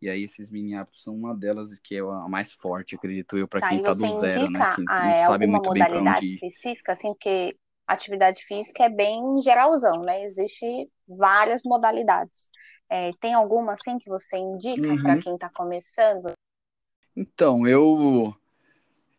E 0.00 0.08
aí 0.08 0.22
esses 0.22 0.48
mini 0.48 0.76
hábitos 0.76 1.02
são 1.02 1.12
uma 1.12 1.34
delas 1.34 1.76
que 1.80 1.96
é 1.96 1.98
a 1.98 2.28
mais 2.28 2.52
forte, 2.52 2.94
acredito 2.94 3.36
eu, 3.36 3.48
para 3.48 3.60
tá, 3.60 3.68
quem 3.68 3.78
está 3.78 3.92
do 3.92 4.08
zero, 4.20 4.48
né? 4.48 4.72
Que 4.76 4.84
não 4.84 4.94
é, 4.94 5.26
sabe 5.26 5.46
muito 5.48 5.70
bem 5.72 5.84
para 5.84 6.00
onde 6.00 6.24
ir. 6.24 6.34
específica, 6.34 6.92
assim, 6.92 7.08
porque 7.08 7.56
atividade 7.88 8.44
física 8.44 8.84
é 8.84 8.88
bem 8.88 9.20
geralzão, 9.42 10.02
né? 10.02 10.22
Existe 10.22 10.88
várias 11.08 11.62
modalidades. 11.64 12.48
É, 12.90 13.12
tem 13.20 13.34
alguma 13.34 13.74
assim 13.74 13.98
que 13.98 14.08
você 14.08 14.38
indica 14.38 14.88
uhum. 14.88 15.02
para 15.02 15.18
quem 15.18 15.34
está 15.34 15.50
começando? 15.50 16.32
Então, 17.14 17.66
eu 17.66 18.34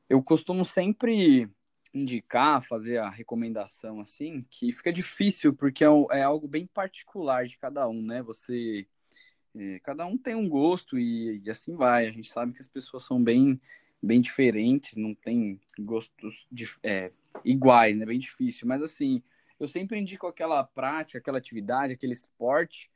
eu 0.09 0.23
costumo 0.23 0.65
sempre 0.65 1.47
indicar, 1.93 2.61
fazer 2.61 2.97
a 2.97 3.09
recomendação 3.09 3.99
assim, 3.99 4.45
que 4.49 4.73
fica 4.73 4.91
difícil 4.91 5.53
porque 5.53 5.83
é, 5.83 5.87
é 6.11 6.21
algo 6.23 6.47
bem 6.47 6.65
particular 6.65 7.45
de 7.45 7.57
cada 7.57 7.87
um, 7.87 8.01
né? 8.01 8.21
Você 8.23 8.87
é, 9.55 9.79
cada 9.79 10.05
um 10.05 10.17
tem 10.17 10.35
um 10.35 10.47
gosto 10.47 10.97
e, 10.97 11.41
e, 11.43 11.49
assim 11.49 11.75
vai. 11.75 12.07
A 12.07 12.11
gente 12.11 12.31
sabe 12.31 12.53
que 12.53 12.61
as 12.61 12.67
pessoas 12.67 13.03
são 13.03 13.21
bem 13.23 13.59
bem 14.01 14.21
diferentes, 14.21 14.95
não 14.95 15.13
tem 15.13 15.59
gostos 15.77 16.47
de, 16.49 16.69
é, 16.81 17.11
iguais, 17.43 17.97
né? 17.97 18.05
Bem 18.05 18.17
difícil. 18.17 18.67
Mas 18.67 18.81
assim, 18.81 19.21
eu 19.59 19.67
sempre 19.67 19.99
indico 19.99 20.25
aquela 20.25 20.63
prática, 20.63 21.19
aquela 21.19 21.37
atividade, 21.37 21.93
aquele 21.93 22.13
esporte 22.13 22.89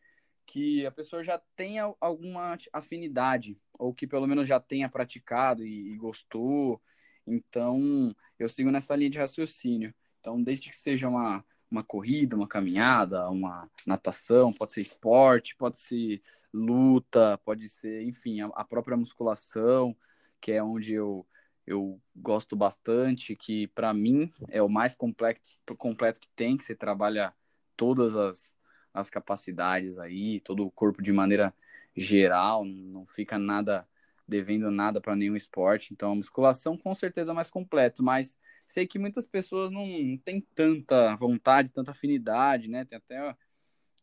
que 0.46 0.86
a 0.86 0.92
pessoa 0.92 1.24
já 1.24 1.42
tenha 1.56 1.94
alguma 2.00 2.58
afinidade 2.72 3.58
ou 3.74 3.94
que 3.94 4.06
pelo 4.08 4.28
menos 4.28 4.48
já 4.48 4.60
tenha 4.60 4.90
praticado 4.90 5.66
e, 5.66 5.94
e 5.94 5.98
gostou 5.98 6.82
então, 7.26 8.16
eu 8.38 8.48
sigo 8.48 8.72
nessa 8.72 8.96
linha 8.96 9.10
de 9.10 9.20
raciocínio. 9.20 9.94
Então, 10.20 10.42
desde 10.42 10.70
que 10.70 10.76
seja 10.76 11.08
uma, 11.08 11.44
uma 11.70 11.84
corrida, 11.84 12.36
uma 12.36 12.48
caminhada, 12.48 13.30
uma 13.30 13.70
natação, 13.86 14.54
pode 14.54 14.74
ser 14.74 14.82
esporte, 14.82 15.56
pode 15.56 15.80
ser 15.80 16.22
luta, 16.54 17.38
pode 17.44 17.68
ser, 17.70 18.04
enfim, 18.04 18.42
a, 18.42 18.48
a 18.48 18.64
própria 18.64 18.98
musculação, 18.98 19.96
que 20.40 20.52
é 20.52 20.64
onde 20.64 20.94
eu, 20.94 21.26
eu 21.66 22.02
gosto 22.16 22.56
bastante, 22.56 23.36
que 23.36 23.68
para 23.68 23.94
mim 23.94 24.32
é 24.50 24.62
o 24.62 24.70
mais 24.70 24.96
completo, 24.96 25.42
completo 25.78 26.20
que 26.20 26.30
tem, 26.36 26.58
que 26.58 26.64
você 26.64 26.76
trabalha 26.76 27.34
todas 27.76 28.16
as, 28.16 28.56
as 28.94 29.10
capacidades 29.10 29.98
aí, 29.98 30.40
todo 30.42 30.66
o 30.66 30.72
corpo 30.72 31.02
de 31.02 31.12
maneira 31.12 31.54
geral, 31.96 32.64
não 32.66 33.06
fica 33.06 33.38
nada 33.38 33.88
devendo 34.28 34.72
nada 34.72 35.02
para 35.02 35.16
nenhum 35.16 35.36
esporte. 35.36 35.94
Então, 35.94 36.12
a 36.12 36.16
musculação 36.16 36.78
com 36.78 36.94
certeza 36.94 37.32
é 37.32 37.36
mais 37.36 37.50
completo, 37.50 38.04
mas 38.04 38.38
sei 38.66 38.88
que 38.88 38.98
muitas 38.98 39.28
pessoas 39.28 39.72
não, 39.72 39.86
não 39.86 40.18
têm 40.18 40.42
tanta 40.56 41.16
vontade, 41.16 41.72
tanta 41.72 41.92
afinidade, 41.92 42.70
né? 42.70 42.86
Tem 42.86 42.98
até 42.98 43.36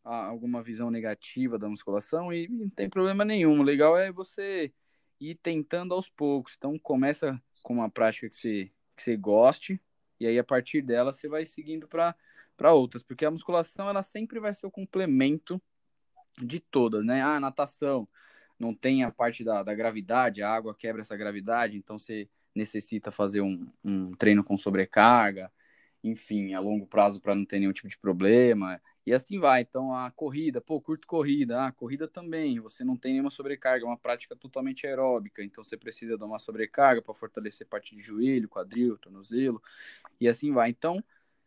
alguma 0.03 0.61
visão 0.61 0.89
negativa 0.89 1.57
da 1.59 1.69
musculação 1.69 2.33
e 2.33 2.47
não 2.47 2.69
tem 2.69 2.89
problema 2.89 3.25
nenhum. 3.25 3.59
O 3.59 3.63
legal 3.63 3.97
é 3.97 4.11
você 4.11 4.71
ir 5.19 5.35
tentando 5.35 5.93
aos 5.93 6.09
poucos. 6.09 6.55
Então, 6.57 6.77
começa 6.79 7.41
com 7.63 7.73
uma 7.73 7.89
prática 7.89 8.27
que 8.29 8.35
você, 8.35 8.71
que 8.95 9.03
você 9.03 9.17
goste 9.17 9.79
e 10.19 10.27
aí 10.27 10.37
a 10.37 10.43
partir 10.43 10.81
dela 10.81 11.11
você 11.11 11.27
vai 11.27 11.45
seguindo 11.45 11.87
para 11.87 12.15
para 12.61 12.73
outras, 12.73 13.01
porque 13.01 13.25
a 13.25 13.31
musculação 13.31 13.89
ela 13.89 14.03
sempre 14.03 14.39
vai 14.39 14.53
ser 14.53 14.67
o 14.67 14.71
complemento 14.71 15.59
de 16.39 16.59
todas, 16.59 17.03
né? 17.03 17.19
Ah, 17.23 17.39
natação 17.39 18.07
não 18.59 18.71
tem 18.71 19.03
a 19.03 19.09
parte 19.09 19.43
da, 19.43 19.63
da 19.63 19.73
gravidade, 19.73 20.43
a 20.43 20.51
água 20.51 20.75
quebra 20.75 21.01
essa 21.01 21.17
gravidade, 21.17 21.75
então 21.75 21.97
você 21.97 22.29
necessita 22.53 23.11
fazer 23.11 23.41
um, 23.41 23.67
um 23.83 24.11
treino 24.11 24.43
com 24.43 24.55
sobrecarga, 24.57 25.51
enfim, 26.03 26.53
a 26.53 26.59
longo 26.59 26.85
prazo 26.85 27.19
para 27.19 27.33
não 27.33 27.43
ter 27.43 27.57
nenhum 27.57 27.73
tipo 27.73 27.89
de 27.89 27.97
problema, 27.97 28.79
e 29.07 29.11
assim 29.11 29.39
vai. 29.39 29.61
Então, 29.61 29.95
a 29.95 30.11
corrida, 30.11 30.61
pô, 30.61 30.79
curto 30.79 31.07
corrida, 31.07 31.65
ah, 31.65 31.71
corrida 31.71 32.07
também, 32.07 32.59
você 32.59 32.83
não 32.83 32.95
tem 32.95 33.13
nenhuma 33.13 33.31
sobrecarga, 33.31 33.83
é 33.83 33.87
uma 33.87 33.97
prática 33.97 34.35
totalmente 34.35 34.85
aeróbica, 34.85 35.43
então 35.43 35.63
você 35.63 35.75
precisa 35.75 36.15
de 36.15 36.23
uma 36.23 36.37
sobrecarga 36.37 37.01
para 37.01 37.15
fortalecer 37.15 37.65
parte 37.65 37.95
de 37.95 38.03
joelho, 38.03 38.47
quadril, 38.47 38.99
tornozelo, 38.99 39.59
e 40.19 40.27
assim 40.27 40.51
vai. 40.51 40.69
Então, 40.69 41.03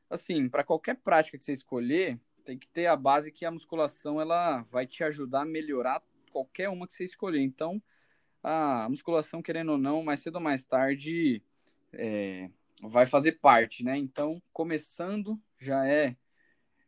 assim, 0.09 0.49
para 0.49 0.65
qualquer 0.65 0.97
prática 0.97 1.39
que 1.39 1.45
você 1.45 1.53
escolher, 1.53 2.19
tem 2.45 2.59
que 2.59 2.69
ter 2.69 2.87
a 2.87 2.97
base 2.97 3.33
que 3.33 3.45
a 3.45 3.51
musculação 3.51 4.21
ela 4.21 4.63
vai 4.63 4.87
te 4.87 5.03
ajudar 5.03 5.43
a 5.43 5.47
melhorar 5.47 6.03
qualquer 6.31 6.69
uma 6.69 6.87
que 6.87 6.95
você 6.95 7.05
escolher. 7.05 7.41
Então, 7.41 7.83
a 8.43 8.89
musculação, 8.89 9.43
querendo 9.43 9.73
ou 9.73 9.79
não, 9.79 10.03
mais 10.03 10.21
cedo 10.21 10.37
ou 10.37 10.41
mais 10.41 10.63
tarde, 10.63 11.43
é, 11.93 12.51
vai 12.83 13.07
fazer 13.07 13.33
parte, 13.33 13.83
né? 13.83 13.97
Então, 13.97 14.43
começando 14.53 15.41
já 15.59 15.87
é 15.87 16.17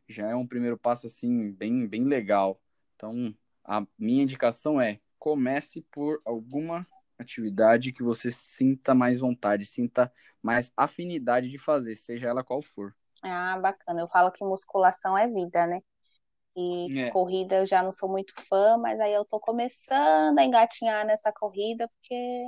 já 0.07 0.29
é 0.29 0.35
um 0.35 0.47
primeiro 0.47 0.77
passo 0.77 1.07
assim 1.07 1.51
bem 1.51 1.87
bem 1.87 2.03
legal. 2.05 2.61
Então, 2.95 3.35
a 3.63 3.85
minha 3.97 4.23
indicação 4.23 4.79
é 4.79 4.99
comece 5.19 5.81
por 5.91 6.21
alguma 6.23 6.87
atividade 7.17 7.91
que 7.91 8.03
você 8.03 8.29
sinta 8.31 8.93
mais 8.93 9.19
vontade, 9.19 9.65
sinta 9.65 10.11
mais 10.41 10.71
afinidade 10.77 11.49
de 11.49 11.57
fazer, 11.57 11.95
seja 11.95 12.27
ela 12.27 12.43
qual 12.43 12.61
for. 12.61 12.95
Ah, 13.23 13.57
bacana. 13.59 14.01
Eu 14.01 14.07
falo 14.07 14.31
que 14.31 14.43
musculação 14.43 15.17
é 15.17 15.27
vida, 15.27 15.65
né? 15.67 15.81
E 16.55 16.99
é. 16.99 17.11
corrida 17.11 17.57
eu 17.57 17.65
já 17.67 17.83
não 17.83 17.91
sou 17.91 18.09
muito 18.09 18.33
fã, 18.47 18.77
mas 18.77 18.99
aí 18.99 19.13
eu 19.13 19.23
tô 19.23 19.39
começando 19.39 20.39
a 20.39 20.43
engatinhar 20.43 21.05
nessa 21.05 21.31
corrida, 21.31 21.87
porque 21.87 22.45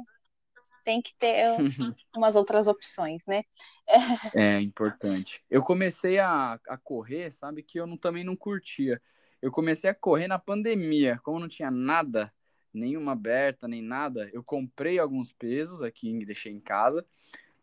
tem 0.84 1.02
que 1.02 1.14
ter 1.20 1.46
umas 2.16 2.36
outras 2.36 2.68
opções, 2.68 3.24
né? 3.28 3.44
é 4.36 4.60
importante. 4.62 5.44
Eu 5.50 5.62
comecei 5.62 6.18
a, 6.18 6.60
a 6.68 6.78
correr, 6.78 7.30
sabe, 7.32 7.62
que 7.62 7.80
eu 7.80 7.86
não, 7.86 7.98
também 7.98 8.24
não 8.24 8.36
curtia. 8.36 9.00
Eu 9.42 9.52
comecei 9.52 9.90
a 9.90 9.94
correr 9.94 10.28
na 10.28 10.40
pandemia, 10.40 11.20
como 11.24 11.40
não 11.40 11.48
tinha 11.48 11.70
nada, 11.70 12.34
nenhuma 12.74 13.12
aberta, 13.12 13.68
nem 13.68 13.82
nada, 13.82 14.30
eu 14.34 14.44
comprei 14.44 15.00
alguns 15.00 15.32
pesos 15.32 15.82
aqui 15.82 16.10
e 16.10 16.26
deixei 16.26 16.52
em 16.52 16.60
casa 16.60 17.06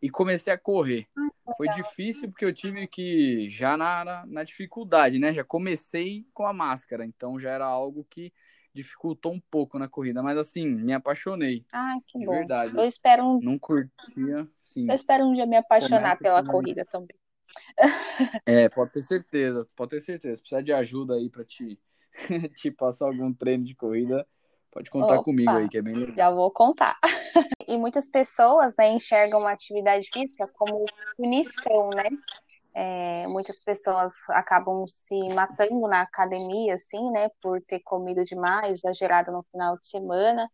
e 0.01 0.09
comecei 0.09 0.51
a 0.53 0.57
correr. 0.57 1.07
Foi 1.55 1.67
difícil 1.69 2.29
porque 2.29 2.45
eu 2.45 2.53
tive 2.53 2.87
que, 2.87 3.49
já 3.49 3.77
na, 3.77 4.25
na 4.25 4.43
dificuldade, 4.43 5.17
né? 5.17 5.33
Já 5.33 5.43
comecei 5.43 6.25
com 6.33 6.45
a 6.45 6.53
máscara, 6.53 7.05
então 7.05 7.39
já 7.39 7.51
era 7.51 7.65
algo 7.65 8.05
que 8.09 8.33
dificultou 8.73 9.33
um 9.33 9.39
pouco 9.39 9.79
na 9.79 9.87
corrida, 9.87 10.21
mas 10.21 10.37
assim, 10.37 10.67
me 10.67 10.93
apaixonei. 10.93 11.65
Ah, 11.73 11.95
que 12.05 12.23
bom. 12.23 12.31
verdade. 12.31 12.77
Eu 12.77 12.83
espero 12.83 13.23
um... 13.23 13.39
Não 13.41 13.57
curtia, 13.57 14.47
sim. 14.61 14.87
Eu 14.87 14.95
espero 14.95 15.25
um 15.25 15.33
dia 15.33 15.47
me 15.47 15.57
apaixonar 15.57 16.01
Começa 16.01 16.21
pela 16.21 16.43
corrida 16.43 16.85
também. 16.85 17.17
É, 18.45 18.69
pode 18.69 18.91
ter 18.91 19.01
certeza, 19.01 19.67
pode 19.75 19.91
ter 19.91 20.01
certeza. 20.01 20.35
Se 20.35 20.41
precisar 20.41 20.61
de 20.61 20.73
ajuda 20.73 21.15
aí 21.15 21.29
para 21.29 21.43
te, 21.43 21.79
te 22.55 22.69
passar 22.69 23.07
algum 23.07 23.33
treino 23.33 23.63
de 23.63 23.73
corrida, 23.73 24.27
pode 24.69 24.89
contar 24.91 25.15
Opa, 25.15 25.23
comigo 25.23 25.49
aí, 25.49 25.67
que 25.69 25.77
é 25.77 25.81
bem 25.81 25.95
legal. 25.95 26.15
Já 26.15 26.29
vou 26.29 26.51
contar. 26.51 26.97
E 27.67 27.77
muitas 27.77 28.09
pessoas, 28.09 28.75
né, 28.77 28.89
enxergam 28.89 29.45
a 29.45 29.51
atividade 29.51 30.07
física 30.11 30.47
como 30.53 30.85
punição, 31.17 31.89
né? 31.89 32.09
É, 32.73 33.27
muitas 33.27 33.59
pessoas 33.59 34.13
acabam 34.29 34.85
se 34.87 35.17
matando 35.33 35.87
na 35.87 36.01
academia, 36.01 36.75
assim, 36.75 37.11
né, 37.11 37.27
por 37.41 37.61
ter 37.61 37.79
comido 37.81 38.23
demais, 38.23 38.75
exagerado 38.75 39.31
no 39.31 39.43
final 39.51 39.77
de 39.77 39.87
semana, 39.87 40.49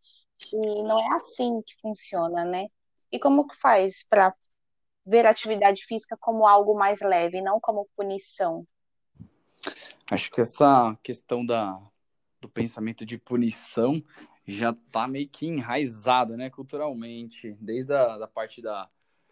e 0.51 0.83
não 0.83 0.99
é 0.99 1.15
assim 1.15 1.61
que 1.61 1.75
funciona, 1.81 2.43
né? 2.43 2.67
E 3.11 3.19
como 3.19 3.47
que 3.47 3.55
faz 3.57 4.03
para 4.09 4.33
ver 5.05 5.25
a 5.25 5.29
atividade 5.29 5.83
física 5.85 6.17
como 6.19 6.47
algo 6.47 6.73
mais 6.73 7.01
leve, 7.01 7.41
não 7.41 7.59
como 7.59 7.87
punição? 7.95 8.65
Acho 10.09 10.31
que 10.31 10.41
essa 10.41 10.97
questão 11.03 11.45
da, 11.45 11.79
do 12.41 12.49
pensamento 12.49 13.05
de 13.05 13.17
punição 13.17 14.01
já 14.45 14.71
está 14.71 15.07
meio 15.07 15.27
que 15.29 15.45
enraizada, 15.47 16.35
né, 16.37 16.49
culturalmente, 16.49 17.55
desde 17.59 17.93
a 17.93 18.17
da 18.17 18.27
parte 18.27 18.61
da 18.61 18.89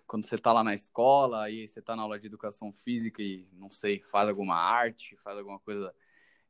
quando 0.08 0.26
você 0.26 0.36
está 0.36 0.52
lá 0.52 0.62
na 0.62 0.74
escola 0.74 1.50
e 1.50 1.66
você 1.66 1.80
está 1.80 1.96
na 1.96 2.02
aula 2.02 2.20
de 2.20 2.28
educação 2.28 2.74
física 2.74 3.22
e 3.22 3.46
não 3.54 3.72
sei, 3.72 4.02
faz 4.02 4.28
alguma 4.28 4.56
arte, 4.56 5.16
faz 5.18 5.38
alguma 5.38 5.58
coisa 5.60 5.94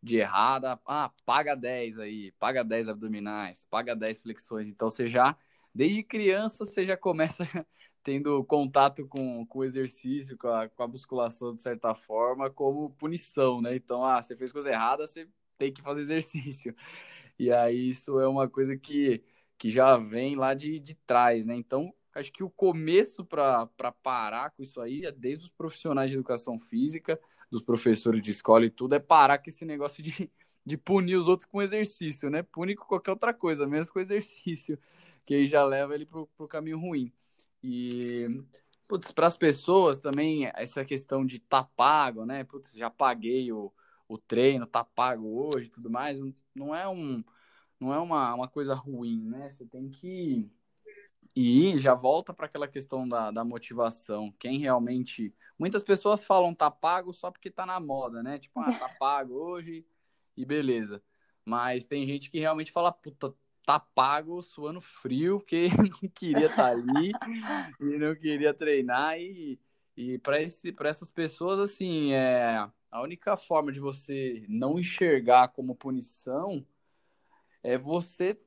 de 0.01 0.17
errada, 0.17 0.79
ah, 0.87 1.11
paga 1.25 1.55
10 1.55 1.99
aí, 1.99 2.31
paga 2.39 2.63
10 2.63 2.89
abdominais, 2.89 3.67
paga 3.69 3.95
10 3.95 4.23
flexões. 4.23 4.67
Então 4.67 4.89
você 4.89 5.07
já 5.07 5.37
desde 5.73 6.03
criança 6.03 6.65
você 6.65 6.85
já 6.85 6.97
começa 6.97 7.43
tendo 8.03 8.43
contato 8.45 9.07
com, 9.07 9.45
com 9.45 9.59
o 9.59 9.63
exercício, 9.63 10.37
com 10.37 10.47
a, 10.47 10.67
com 10.69 10.83
a 10.83 10.87
musculação, 10.87 11.55
de 11.55 11.61
certa 11.61 11.93
forma, 11.93 12.49
como 12.49 12.89
punição, 12.91 13.61
né? 13.61 13.75
Então, 13.75 14.03
ah, 14.03 14.21
você 14.21 14.35
fez 14.35 14.51
coisa 14.51 14.69
errada, 14.71 15.05
você 15.05 15.27
tem 15.57 15.71
que 15.71 15.81
fazer 15.83 16.01
exercício. 16.03 16.75
E 17.37 17.51
aí 17.51 17.89
isso 17.89 18.19
é 18.19 18.27
uma 18.27 18.49
coisa 18.49 18.77
que, 18.77 19.23
que 19.57 19.69
já 19.69 19.97
vem 19.97 20.35
lá 20.35 20.53
de, 20.53 20.79
de 20.79 20.95
trás, 20.95 21.45
né? 21.45 21.55
Então, 21.55 21.93
acho 22.13 22.31
que 22.31 22.43
o 22.43 22.49
começo 22.49 23.25
para 23.25 23.67
parar 24.03 24.51
com 24.51 24.63
isso 24.63 24.81
aí 24.81 25.05
é 25.05 25.11
desde 25.11 25.45
os 25.45 25.51
profissionais 25.51 26.09
de 26.09 26.17
educação 26.17 26.59
física, 26.59 27.19
dos 27.49 27.61
professores 27.61 28.21
de 28.21 28.31
escola 28.31 28.65
e 28.65 28.69
tudo, 28.69 28.95
é 28.95 28.99
parar 28.99 29.37
com 29.37 29.49
esse 29.49 29.65
negócio 29.65 30.01
de, 30.01 30.31
de 30.65 30.77
punir 30.77 31.15
os 31.15 31.27
outros 31.27 31.47
com 31.47 31.61
exercício, 31.61 32.29
né? 32.29 32.43
Pune 32.43 32.75
com 32.75 32.85
qualquer 32.85 33.11
outra 33.11 33.33
coisa, 33.33 33.67
mesmo 33.67 33.91
com 33.91 33.99
exercício, 33.99 34.79
que 35.25 35.35
aí 35.35 35.45
já 35.45 35.63
leva 35.65 35.93
ele 35.93 36.05
para 36.05 36.21
o 36.21 36.47
caminho 36.47 36.79
ruim. 36.79 37.11
E, 37.63 38.27
putz, 38.87 39.11
para 39.11 39.27
as 39.27 39.35
pessoas 39.35 39.97
também, 39.97 40.49
essa 40.55 40.83
questão 40.85 41.25
de 41.25 41.39
tá 41.39 41.63
pago, 41.63 42.25
né? 42.25 42.43
Putz, 42.43 42.73
já 42.73 42.89
paguei 42.89 43.51
o, 43.51 43.71
o 44.13 44.17
treino, 44.17 44.65
tá 44.65 44.83
pago 44.83 45.27
hoje 45.27 45.69
tudo 45.69 45.89
mais, 45.89 46.19
não 46.53 46.75
é 46.75 46.87
um 46.87 47.23
não 47.79 47.91
é 47.93 47.99
uma, 47.99 48.35
uma 48.35 48.47
coisa 48.47 48.75
ruim, 48.75 49.27
né? 49.27 49.49
Você 49.49 49.65
tem 49.65 49.89
que 49.89 50.47
ir, 51.35 51.79
já 51.79 51.95
volta 51.95 52.31
para 52.31 52.45
aquela 52.45 52.67
questão 52.67 53.09
da, 53.09 53.31
da 53.31 53.43
motivação. 53.43 54.31
Quem 54.37 54.59
realmente. 54.59 55.33
Muitas 55.57 55.81
pessoas 55.81 56.23
falam 56.23 56.53
tá 56.53 56.69
pago 56.69 57.11
só 57.11 57.31
porque 57.31 57.49
tá 57.49 57.65
na 57.65 57.79
moda, 57.79 58.21
né? 58.21 58.37
Tipo, 58.37 58.59
ah, 58.59 58.71
tá 58.71 58.87
pago 58.99 59.33
hoje 59.33 59.83
e 60.37 60.45
beleza. 60.45 61.01
Mas 61.43 61.85
tem 61.85 62.05
gente 62.05 62.29
que 62.29 62.39
realmente 62.39 62.71
fala, 62.71 62.91
puta, 62.91 63.33
tá 63.65 63.79
pago, 63.79 64.43
suando 64.43 64.79
frio, 64.79 65.39
porque 65.39 65.67
não 66.03 66.09
queria 66.09 66.45
estar 66.45 66.55
tá 66.55 66.67
ali 66.69 67.11
e 67.79 67.97
não 67.97 68.15
queria 68.15 68.53
treinar. 68.53 69.19
E, 69.19 69.59
e 70.01 70.17
para 70.17 70.39
essas 70.89 71.09
pessoas, 71.09 71.59
assim, 71.59 72.13
é, 72.13 72.67
a 72.89 73.01
única 73.01 73.37
forma 73.37 73.71
de 73.71 73.79
você 73.79 74.45
não 74.49 74.79
enxergar 74.79 75.49
como 75.49 75.75
punição 75.75 76.65
é 77.63 77.77
você 77.77 78.37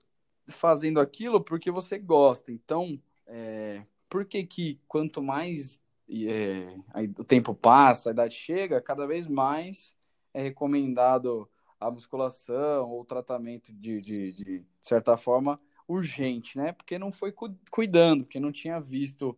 fazendo 0.48 1.00
aquilo 1.00 1.40
porque 1.42 1.70
você 1.70 1.98
gosta. 1.98 2.52
Então, 2.52 3.00
é, 3.26 3.84
por 4.08 4.24
que 4.24 4.44
que 4.44 4.80
quanto 4.86 5.22
mais 5.22 5.80
é, 6.08 6.76
o 7.18 7.24
tempo 7.24 7.54
passa, 7.54 8.10
a 8.10 8.12
idade 8.12 8.34
chega, 8.34 8.80
cada 8.80 9.06
vez 9.06 9.26
mais 9.26 9.96
é 10.32 10.42
recomendado 10.42 11.48
a 11.80 11.90
musculação 11.90 12.90
ou 12.90 13.04
tratamento 13.04 13.72
de, 13.72 14.00
de, 14.00 14.32
de, 14.32 14.64
certa 14.80 15.16
forma, 15.16 15.60
urgente, 15.86 16.56
né? 16.56 16.72
Porque 16.72 16.98
não 16.98 17.12
foi 17.12 17.32
cuidando, 17.70 18.24
porque 18.24 18.40
não 18.40 18.52
tinha 18.52 18.80
visto 18.80 19.36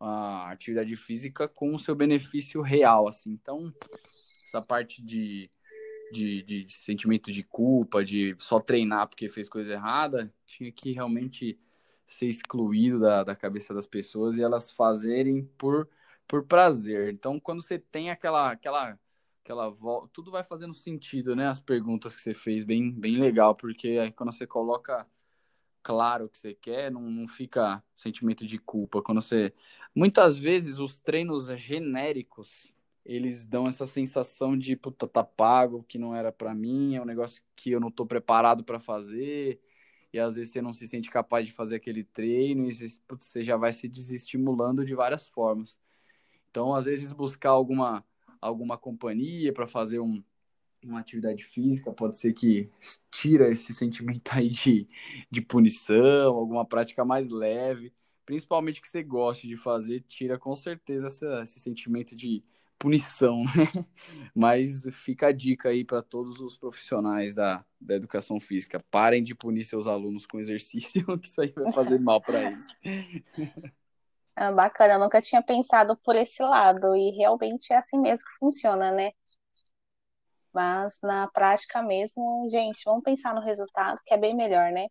a 0.00 0.50
atividade 0.50 0.94
física 0.96 1.48
com 1.48 1.74
o 1.74 1.78
seu 1.78 1.94
benefício 1.94 2.60
real, 2.60 3.08
assim. 3.08 3.30
Então, 3.30 3.72
essa 4.44 4.62
parte 4.62 5.02
de, 5.02 5.50
de, 6.12 6.42
de, 6.42 6.64
de 6.64 6.72
sentimento 6.72 7.32
de 7.32 7.42
culpa, 7.42 8.04
de 8.04 8.36
só 8.38 8.60
treinar 8.60 9.08
porque 9.08 9.28
fez 9.28 9.48
coisa 9.48 9.72
errada, 9.72 10.32
tinha 10.46 10.70
que 10.70 10.92
realmente 10.92 11.58
ser 12.06 12.26
excluído 12.26 13.00
da, 13.00 13.22
da 13.24 13.36
cabeça 13.36 13.74
das 13.74 13.86
pessoas 13.86 14.36
e 14.36 14.42
elas 14.42 14.70
fazerem 14.70 15.44
por, 15.58 15.88
por 16.26 16.44
prazer. 16.44 17.12
Então, 17.12 17.38
quando 17.38 17.62
você 17.62 17.78
tem 17.78 18.10
aquela, 18.10 18.50
aquela 18.52 18.98
aquela 19.48 19.70
volta, 19.70 20.10
tudo 20.12 20.30
vai 20.30 20.42
fazendo 20.42 20.74
sentido, 20.74 21.34
né? 21.34 21.48
As 21.48 21.58
perguntas 21.58 22.14
que 22.14 22.20
você 22.20 22.34
fez, 22.34 22.64
bem, 22.64 22.92
bem 22.92 23.16
legal, 23.16 23.54
porque 23.54 23.88
aí 23.98 24.12
quando 24.12 24.30
você 24.30 24.46
coloca 24.46 25.06
claro 25.88 26.26
o 26.26 26.28
que 26.28 26.38
você 26.38 26.52
quer, 26.52 26.90
não, 26.90 27.00
não 27.00 27.26
fica 27.26 27.82
sentimento 27.96 28.46
de 28.46 28.58
culpa. 28.58 29.00
Quando 29.00 29.22
você. 29.22 29.54
Muitas 29.94 30.36
vezes 30.36 30.76
os 30.78 30.98
treinos 30.98 31.46
genéricos 31.56 32.70
eles 33.06 33.46
dão 33.46 33.66
essa 33.66 33.86
sensação 33.86 34.56
de 34.56 34.76
puta, 34.76 35.08
tá 35.08 35.24
pago, 35.24 35.82
que 35.88 35.96
não 35.96 36.14
era 36.14 36.30
para 36.30 36.54
mim, 36.54 36.94
é 36.94 37.00
um 37.00 37.06
negócio 37.06 37.42
que 37.56 37.70
eu 37.70 37.80
não 37.80 37.90
tô 37.90 38.04
preparado 38.04 38.62
para 38.62 38.78
fazer. 38.78 39.58
E 40.12 40.18
às 40.18 40.36
vezes 40.36 40.52
você 40.52 40.60
não 40.60 40.74
se 40.74 40.86
sente 40.86 41.10
capaz 41.10 41.46
de 41.46 41.52
fazer 41.52 41.76
aquele 41.76 42.04
treino 42.04 42.68
e 42.68 42.70
você 43.08 43.42
já 43.42 43.56
vai 43.56 43.72
se 43.72 43.88
desestimulando 43.88 44.84
de 44.84 44.94
várias 44.94 45.26
formas. 45.26 45.80
Então, 46.50 46.74
às 46.74 46.84
vezes, 46.84 47.12
buscar 47.12 47.50
alguma 47.50 48.04
alguma 48.40 48.78
companhia 48.78 49.52
para 49.52 49.66
fazer 49.66 50.00
um, 50.00 50.22
uma 50.90 51.00
atividade 51.00 51.44
física, 51.44 51.92
pode 51.92 52.18
ser 52.18 52.32
que 52.32 52.70
tira 53.10 53.50
esse 53.50 53.72
sentimento 53.74 54.30
aí 54.32 54.48
de, 54.48 54.88
de 55.30 55.40
punição, 55.42 56.36
alguma 56.36 56.64
prática 56.64 57.04
mais 57.04 57.28
leve, 57.28 57.92
principalmente 58.24 58.80
que 58.80 58.88
você 58.88 59.02
goste 59.02 59.46
de 59.48 59.56
fazer, 59.56 60.04
tira 60.08 60.38
com 60.38 60.54
certeza 60.54 61.06
essa, 61.06 61.42
esse 61.42 61.60
sentimento 61.60 62.14
de 62.14 62.44
punição, 62.78 63.42
né? 63.56 63.84
Mas 64.34 64.84
fica 64.92 65.28
a 65.28 65.32
dica 65.32 65.70
aí 65.70 65.84
para 65.84 66.02
todos 66.02 66.38
os 66.40 66.56
profissionais 66.56 67.34
da, 67.34 67.64
da 67.80 67.94
educação 67.94 68.38
física, 68.38 68.84
parem 68.90 69.22
de 69.22 69.34
punir 69.34 69.64
seus 69.64 69.86
alunos 69.86 70.26
com 70.26 70.38
exercício, 70.38 71.04
que 71.18 71.26
isso 71.26 71.40
aí 71.40 71.52
vai 71.52 71.72
fazer 71.72 71.98
mal 71.98 72.20
para 72.20 72.42
eles. 72.44 72.66
Ah, 74.36 74.52
bacana, 74.52 74.94
eu 74.94 75.00
nunca 75.00 75.20
tinha 75.20 75.42
pensado 75.42 75.96
por 75.96 76.14
esse 76.14 76.42
lado, 76.42 76.94
e 76.94 77.10
realmente 77.10 77.72
é 77.72 77.76
assim 77.76 77.98
mesmo 77.98 78.24
que 78.24 78.38
funciona, 78.38 78.92
né? 78.92 79.10
Mas 80.52 80.98
na 81.02 81.28
prática 81.28 81.82
mesmo, 81.82 82.48
gente, 82.50 82.82
vamos 82.84 83.02
pensar 83.04 83.34
no 83.34 83.40
resultado, 83.42 84.00
que 84.04 84.14
é 84.14 84.18
bem 84.18 84.34
melhor, 84.36 84.72
né? 84.72 84.86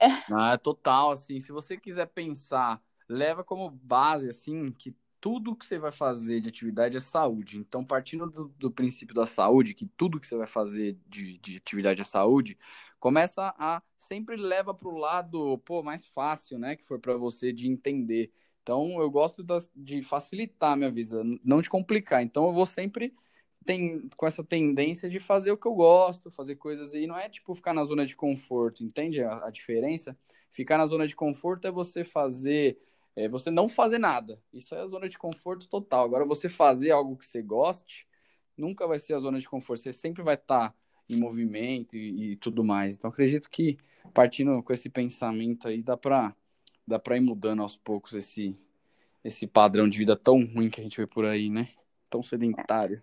Ah, 0.32 0.56
total, 0.56 1.10
assim, 1.10 1.40
se 1.40 1.50
você 1.50 1.76
quiser 1.76 2.06
pensar, 2.06 2.80
leva 3.08 3.42
como 3.42 3.68
base, 3.70 4.28
assim, 4.28 4.70
que 4.72 4.94
tudo 5.20 5.56
que 5.56 5.66
você 5.66 5.76
vai 5.78 5.90
fazer 5.90 6.40
de 6.40 6.48
atividade 6.48 6.96
é 6.96 7.00
saúde. 7.00 7.58
Então, 7.58 7.84
partindo 7.84 8.30
do, 8.30 8.48
do 8.56 8.70
princípio 8.70 9.14
da 9.14 9.26
saúde, 9.26 9.74
que 9.74 9.86
tudo 9.96 10.20
que 10.20 10.26
você 10.26 10.36
vai 10.36 10.46
fazer 10.46 10.96
de, 11.08 11.36
de 11.38 11.56
atividade 11.56 12.00
é 12.00 12.04
saúde, 12.04 12.56
começa 13.00 13.52
a 13.58 13.82
sempre 13.98 14.36
leva 14.36 14.72
para 14.72 14.88
o 14.88 14.96
lado, 14.98 15.58
pô, 15.64 15.82
mais 15.82 16.06
fácil, 16.06 16.58
né, 16.58 16.76
que 16.76 16.84
for 16.84 17.00
para 17.00 17.16
você 17.16 17.52
de 17.52 17.68
entender. 17.68 18.32
Então, 18.62 19.00
eu 19.00 19.10
gosto 19.10 19.44
de 19.74 20.00
facilitar 20.02 20.72
a 20.72 20.76
minha 20.76 20.90
vida, 20.92 21.22
não 21.44 21.60
de 21.60 21.68
complicar. 21.68 22.22
Então, 22.22 22.46
eu 22.46 22.52
vou 22.52 22.66
sempre 22.66 23.12
tem, 23.64 24.08
com 24.16 24.26
essa 24.26 24.42
tendência 24.42 25.08
de 25.08 25.20
fazer 25.20 25.52
o 25.52 25.56
que 25.56 25.66
eu 25.66 25.74
gosto, 25.74 26.30
fazer 26.30 26.56
coisas 26.56 26.94
e 26.94 27.06
não 27.06 27.18
é 27.18 27.28
tipo 27.28 27.54
ficar 27.54 27.74
na 27.74 27.84
zona 27.84 28.06
de 28.06 28.16
conforto, 28.16 28.82
entende 28.82 29.22
a, 29.22 29.46
a 29.46 29.50
diferença? 29.50 30.16
Ficar 30.50 30.78
na 30.78 30.86
zona 30.86 31.06
de 31.06 31.14
conforto 31.14 31.66
é 31.66 31.70
você 31.70 32.04
fazer 32.04 32.78
é 33.16 33.28
você 33.28 33.50
não 33.50 33.68
fazer 33.68 33.98
nada. 33.98 34.40
Isso 34.52 34.74
é 34.74 34.80
a 34.80 34.86
zona 34.86 35.08
de 35.08 35.18
conforto 35.18 35.68
total. 35.68 36.04
Agora, 36.04 36.24
você 36.24 36.48
fazer 36.48 36.90
algo 36.90 37.16
que 37.16 37.26
você 37.26 37.42
goste, 37.42 38.06
nunca 38.56 38.86
vai 38.86 38.98
ser 38.98 39.14
a 39.14 39.18
zona 39.18 39.38
de 39.38 39.48
conforto. 39.48 39.82
Você 39.82 39.92
sempre 39.92 40.22
vai 40.22 40.36
estar 40.36 40.74
em 41.08 41.16
movimento 41.18 41.96
e, 41.96 42.32
e 42.32 42.36
tudo 42.36 42.64
mais. 42.64 42.94
Então, 42.96 43.10
acredito 43.10 43.50
que 43.50 43.76
partindo 44.14 44.62
com 44.62 44.72
esse 44.72 44.88
pensamento 44.88 45.68
aí, 45.68 45.82
dá 45.82 45.96
para 45.96 46.34
dá 46.86 46.98
pra 46.98 47.16
ir 47.16 47.20
mudando 47.20 47.62
aos 47.62 47.76
poucos 47.76 48.14
esse, 48.14 48.56
esse 49.22 49.46
padrão 49.46 49.88
de 49.88 49.96
vida 49.96 50.16
tão 50.16 50.44
ruim 50.44 50.68
que 50.68 50.80
a 50.80 50.82
gente 50.82 50.96
vê 50.96 51.06
por 51.06 51.24
aí, 51.24 51.48
né? 51.48 51.68
Tão 52.08 52.22
sedentário. 52.22 53.00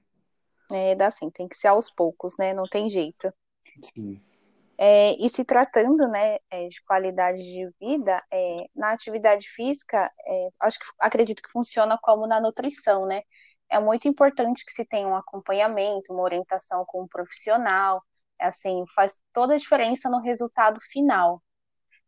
É, 0.71 0.95
dá 0.95 1.09
sim, 1.09 1.29
tem 1.29 1.47
que 1.47 1.55
ser 1.55 1.67
aos 1.67 1.89
poucos, 1.89 2.35
né? 2.37 2.53
Não 2.53 2.63
tem 2.63 2.89
jeito. 2.89 3.33
Sim. 3.81 4.21
É, 4.77 5.13
e 5.13 5.27
se 5.29 5.43
tratando, 5.43 6.07
né, 6.07 6.37
é, 6.51 6.67
de 6.67 6.83
qualidade 6.83 7.41
de 7.41 7.67
vida, 7.79 8.23
é, 8.31 8.65
na 8.75 8.91
atividade 8.91 9.47
física, 9.49 10.11
é, 10.25 10.49
acho 10.61 10.79
que 10.79 10.85
acredito 10.99 11.41
que 11.41 11.51
funciona 11.51 11.97
como 11.99 12.27
na 12.27 12.39
nutrição, 12.39 13.07
né? 13.07 13.23
É 13.69 13.79
muito 13.79 14.07
importante 14.07 14.63
que 14.63 14.71
se 14.71 14.85
tenha 14.85 15.07
um 15.07 15.15
acompanhamento, 15.15 16.13
uma 16.13 16.21
orientação 16.21 16.85
com 16.85 17.01
um 17.03 17.07
profissional, 17.07 18.03
assim, 18.39 18.85
faz 18.95 19.19
toda 19.33 19.55
a 19.55 19.57
diferença 19.57 20.09
no 20.09 20.21
resultado 20.21 20.79
final. 20.91 21.41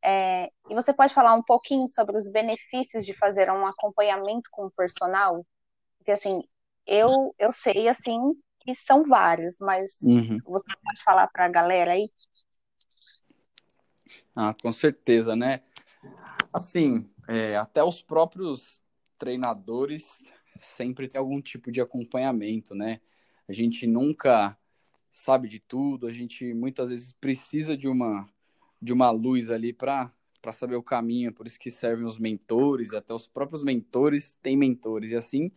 É, 0.02 0.50
e 0.70 0.76
você 0.76 0.94
pode 0.94 1.14
falar 1.14 1.34
um 1.34 1.44
pouquinho 1.44 1.88
sobre 1.88 2.16
os 2.18 2.32
benefícios 2.32 3.06
de 3.06 3.14
fazer 3.14 3.50
um 3.50 3.66
acompanhamento 3.66 4.50
com 4.52 4.68
o 4.68 4.72
personal? 4.72 5.46
Porque, 5.98 6.12
assim, 6.12 6.42
eu, 6.86 7.34
eu 7.38 7.52
sei, 7.52 7.88
assim, 7.90 8.20
que 8.76 8.76
são 8.76 9.04
vários, 9.04 9.58
mas 9.60 10.00
Uhum. 10.04 10.40
você 10.44 10.66
pode 10.84 11.04
falar 11.04 11.28
para 11.28 11.46
a 11.46 11.50
galera 11.50 11.94
aí? 11.94 12.10
Ah, 14.36 14.54
com 14.54 14.72
certeza, 14.72 15.36
né? 15.36 15.62
Assim, 16.54 17.10
é, 17.28 17.56
até 17.58 17.84
os 17.84 18.02
próprios 18.02 18.82
treinadores 19.18 20.24
sempre 20.60 21.08
tem 21.08 21.20
algum 21.20 21.42
tipo 21.42 21.72
de 21.72 21.82
acompanhamento, 21.82 22.76
né? 22.76 23.02
A 23.48 23.54
gente 23.54 23.88
nunca 23.88 24.58
sabe 25.12 25.48
de 25.48 25.60
tudo, 25.60 26.06
a 26.06 26.14
gente 26.14 26.54
muitas 26.54 26.90
vezes 26.90 27.12
precisa 27.14 27.76
de 27.76 27.88
uma 27.88 28.28
de 28.82 28.94
uma 28.94 29.10
luz 29.12 29.52
ali 29.52 29.74
para 29.74 30.12
para 30.42 30.54
saber 30.54 30.76
o 30.76 30.84
caminho, 30.84 31.34
por 31.34 31.46
isso 31.46 31.60
que 31.60 31.70
servem 31.70 32.06
os 32.06 32.18
mentores, 32.18 32.94
até 32.94 33.14
os 33.14 33.28
próprios 33.28 33.62
mentores 33.62 34.38
têm 34.42 34.56
mentores, 34.56 35.12
e 35.12 35.16
assim 35.16 35.52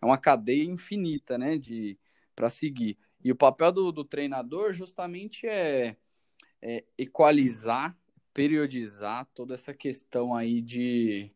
é 0.00 0.06
uma 0.06 0.16
cadeia 0.16 0.62
infinita, 0.62 1.36
né, 1.36 1.58
de 1.58 1.98
para 2.38 2.48
seguir. 2.48 2.96
E 3.24 3.32
o 3.32 3.36
papel 3.36 3.72
do, 3.72 3.90
do 3.90 4.04
treinador 4.04 4.72
justamente 4.72 5.44
é, 5.48 5.96
é 6.62 6.84
equalizar, 6.96 7.98
periodizar 8.32 9.26
toda 9.34 9.54
essa 9.54 9.74
questão 9.74 10.36
aí 10.36 10.60
de, 10.60 11.28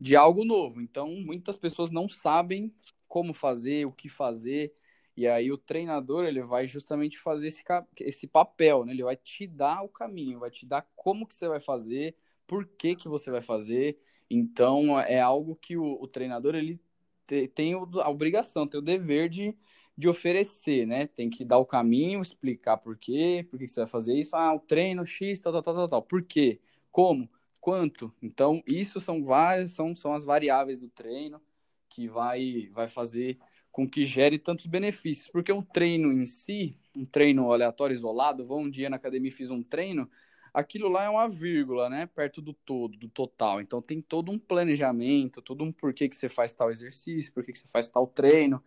de 0.00 0.16
algo 0.16 0.44
novo. 0.44 0.80
Então, 0.80 1.08
muitas 1.24 1.56
pessoas 1.56 1.92
não 1.92 2.08
sabem 2.08 2.74
como 3.06 3.32
fazer, 3.32 3.86
o 3.86 3.92
que 3.92 4.08
fazer, 4.08 4.74
e 5.16 5.28
aí 5.28 5.52
o 5.52 5.56
treinador 5.56 6.24
ele 6.24 6.42
vai 6.42 6.66
justamente 6.66 7.16
fazer 7.20 7.46
esse, 7.46 7.62
esse 8.00 8.26
papel, 8.26 8.84
né? 8.84 8.92
Ele 8.92 9.04
vai 9.04 9.16
te 9.16 9.46
dar 9.46 9.82
o 9.82 9.88
caminho, 9.88 10.40
vai 10.40 10.50
te 10.50 10.66
dar 10.66 10.88
como 10.96 11.26
que 11.26 11.36
você 11.36 11.46
vai 11.46 11.60
fazer, 11.60 12.16
por 12.48 12.66
que 12.66 12.96
que 12.96 13.08
você 13.08 13.30
vai 13.30 13.42
fazer. 13.42 13.96
Então 14.28 14.98
é 15.00 15.20
algo 15.20 15.54
que 15.54 15.76
o, 15.76 16.02
o 16.02 16.08
treinador 16.08 16.56
ele 16.56 16.80
te, 17.26 17.46
tem 17.46 17.74
a 17.74 18.08
obrigação, 18.08 18.66
tem 18.66 18.80
o 18.80 18.82
dever 18.82 19.28
de, 19.28 19.56
de 19.98 20.08
oferecer, 20.08 20.86
né? 20.86 21.08
Tem 21.08 21.28
que 21.28 21.44
dar 21.44 21.58
o 21.58 21.66
caminho, 21.66 22.22
explicar 22.22 22.76
por 22.76 22.96
quê, 22.96 23.44
por 23.50 23.58
que, 23.58 23.66
você 23.66 23.80
vai 23.80 23.88
fazer 23.88 24.14
isso. 24.14 24.36
Ah, 24.36 24.54
o 24.54 24.60
treino 24.60 25.04
X, 25.04 25.40
tal, 25.40 25.52
tal, 25.52 25.62
tal, 25.62 25.74
tal, 25.74 25.88
tal. 25.88 26.02
Por 26.02 26.22
quê? 26.22 26.60
Como? 26.92 27.28
Quanto? 27.60 28.14
Então, 28.22 28.62
isso 28.64 29.00
são 29.00 29.24
várias, 29.24 29.72
são, 29.72 29.96
são 29.96 30.14
as 30.14 30.24
variáveis 30.24 30.78
do 30.78 30.88
treino 30.88 31.42
que 31.88 32.06
vai, 32.06 32.68
vai 32.72 32.86
fazer 32.86 33.38
com 33.72 33.88
que 33.88 34.04
gere 34.04 34.38
tantos 34.38 34.66
benefícios, 34.66 35.28
porque 35.28 35.52
um 35.52 35.62
treino 35.62 36.12
em 36.12 36.26
si, 36.26 36.70
um 36.96 37.04
treino 37.04 37.50
aleatório 37.50 37.92
isolado, 37.92 38.44
vou 38.44 38.60
um 38.60 38.70
dia 38.70 38.88
na 38.88 38.96
academia 38.96 39.28
e 39.28 39.32
fiz 39.32 39.50
um 39.50 39.62
treino, 39.62 40.08
aquilo 40.54 40.88
lá 40.88 41.04
é 41.04 41.08
uma 41.08 41.28
vírgula, 41.28 41.90
né, 41.90 42.06
perto 42.06 42.40
do 42.40 42.52
todo, 42.52 42.96
do 42.96 43.08
total. 43.08 43.60
Então 43.60 43.82
tem 43.82 44.00
todo 44.00 44.30
um 44.30 44.38
planejamento, 44.38 45.42
todo 45.42 45.64
um 45.64 45.72
porquê 45.72 46.08
que 46.08 46.16
você 46.16 46.28
faz 46.28 46.52
tal 46.52 46.70
exercício, 46.70 47.32
porquê 47.32 47.52
que 47.52 47.58
você 47.58 47.68
faz 47.68 47.88
tal 47.88 48.06
treino, 48.06 48.62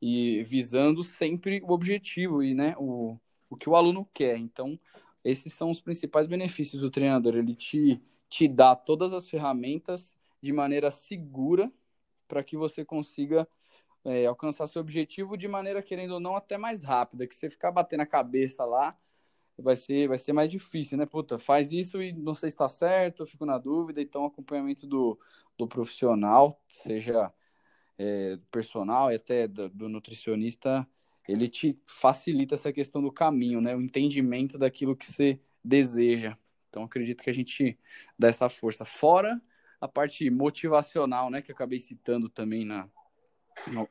e 0.00 0.42
visando 0.42 1.02
sempre 1.02 1.60
o 1.62 1.72
objetivo 1.72 2.42
e, 2.42 2.54
né, 2.54 2.74
o, 2.78 3.18
o 3.48 3.56
que 3.56 3.68
o 3.68 3.76
aluno 3.76 4.08
quer. 4.12 4.36
Então, 4.36 4.78
esses 5.24 5.52
são 5.52 5.70
os 5.70 5.80
principais 5.80 6.26
benefícios 6.26 6.82
do 6.82 6.90
treinador, 6.90 7.36
ele 7.36 7.54
te, 7.54 8.00
te 8.28 8.46
dá 8.46 8.76
todas 8.76 9.12
as 9.12 9.28
ferramentas 9.28 10.14
de 10.42 10.52
maneira 10.52 10.90
segura 10.90 11.72
para 12.28 12.42
que 12.42 12.56
você 12.56 12.84
consiga 12.84 13.48
é, 14.04 14.26
alcançar 14.26 14.66
seu 14.68 14.80
objetivo 14.80 15.36
de 15.36 15.48
maneira, 15.48 15.82
querendo 15.82 16.14
ou 16.14 16.20
não, 16.20 16.36
até 16.36 16.56
mais 16.56 16.82
rápida. 16.82 17.26
Que 17.26 17.34
você 17.34 17.50
ficar 17.50 17.72
batendo 17.72 18.02
a 18.02 18.06
cabeça 18.06 18.64
lá, 18.64 18.96
vai 19.58 19.74
ser, 19.74 20.08
vai 20.08 20.18
ser 20.18 20.32
mais 20.32 20.50
difícil, 20.50 20.96
né? 20.96 21.06
Puta, 21.06 21.38
faz 21.38 21.72
isso 21.72 22.00
e 22.00 22.12
não 22.12 22.34
sei 22.34 22.50
se 22.50 22.54
está 22.54 22.68
certo, 22.68 23.22
eu 23.22 23.26
fico 23.26 23.44
na 23.44 23.58
dúvida. 23.58 24.00
Então, 24.00 24.24
acompanhamento 24.24 24.86
do, 24.86 25.18
do 25.58 25.66
profissional, 25.66 26.60
seja 26.68 27.32
é, 27.98 28.38
personal 28.50 29.10
e 29.10 29.16
até 29.16 29.48
do, 29.48 29.68
do 29.68 29.88
nutricionista, 29.88 30.86
ele 31.28 31.48
te 31.48 31.78
facilita 31.86 32.54
essa 32.54 32.72
questão 32.72 33.02
do 33.02 33.10
caminho, 33.10 33.60
né? 33.60 33.74
O 33.74 33.80
entendimento 33.80 34.58
daquilo 34.58 34.96
que 34.96 35.10
você 35.10 35.40
deseja. 35.64 36.36
Então, 36.68 36.84
acredito 36.84 37.22
que 37.22 37.30
a 37.30 37.34
gente 37.34 37.78
dá 38.18 38.28
essa 38.28 38.48
força. 38.48 38.84
Fora 38.84 39.40
a 39.80 39.88
parte 39.88 40.28
motivacional, 40.30 41.30
né? 41.30 41.42
Que 41.42 41.50
eu 41.50 41.54
acabei 41.54 41.78
citando 41.78 42.28
também 42.28 42.64
na, 42.64 42.88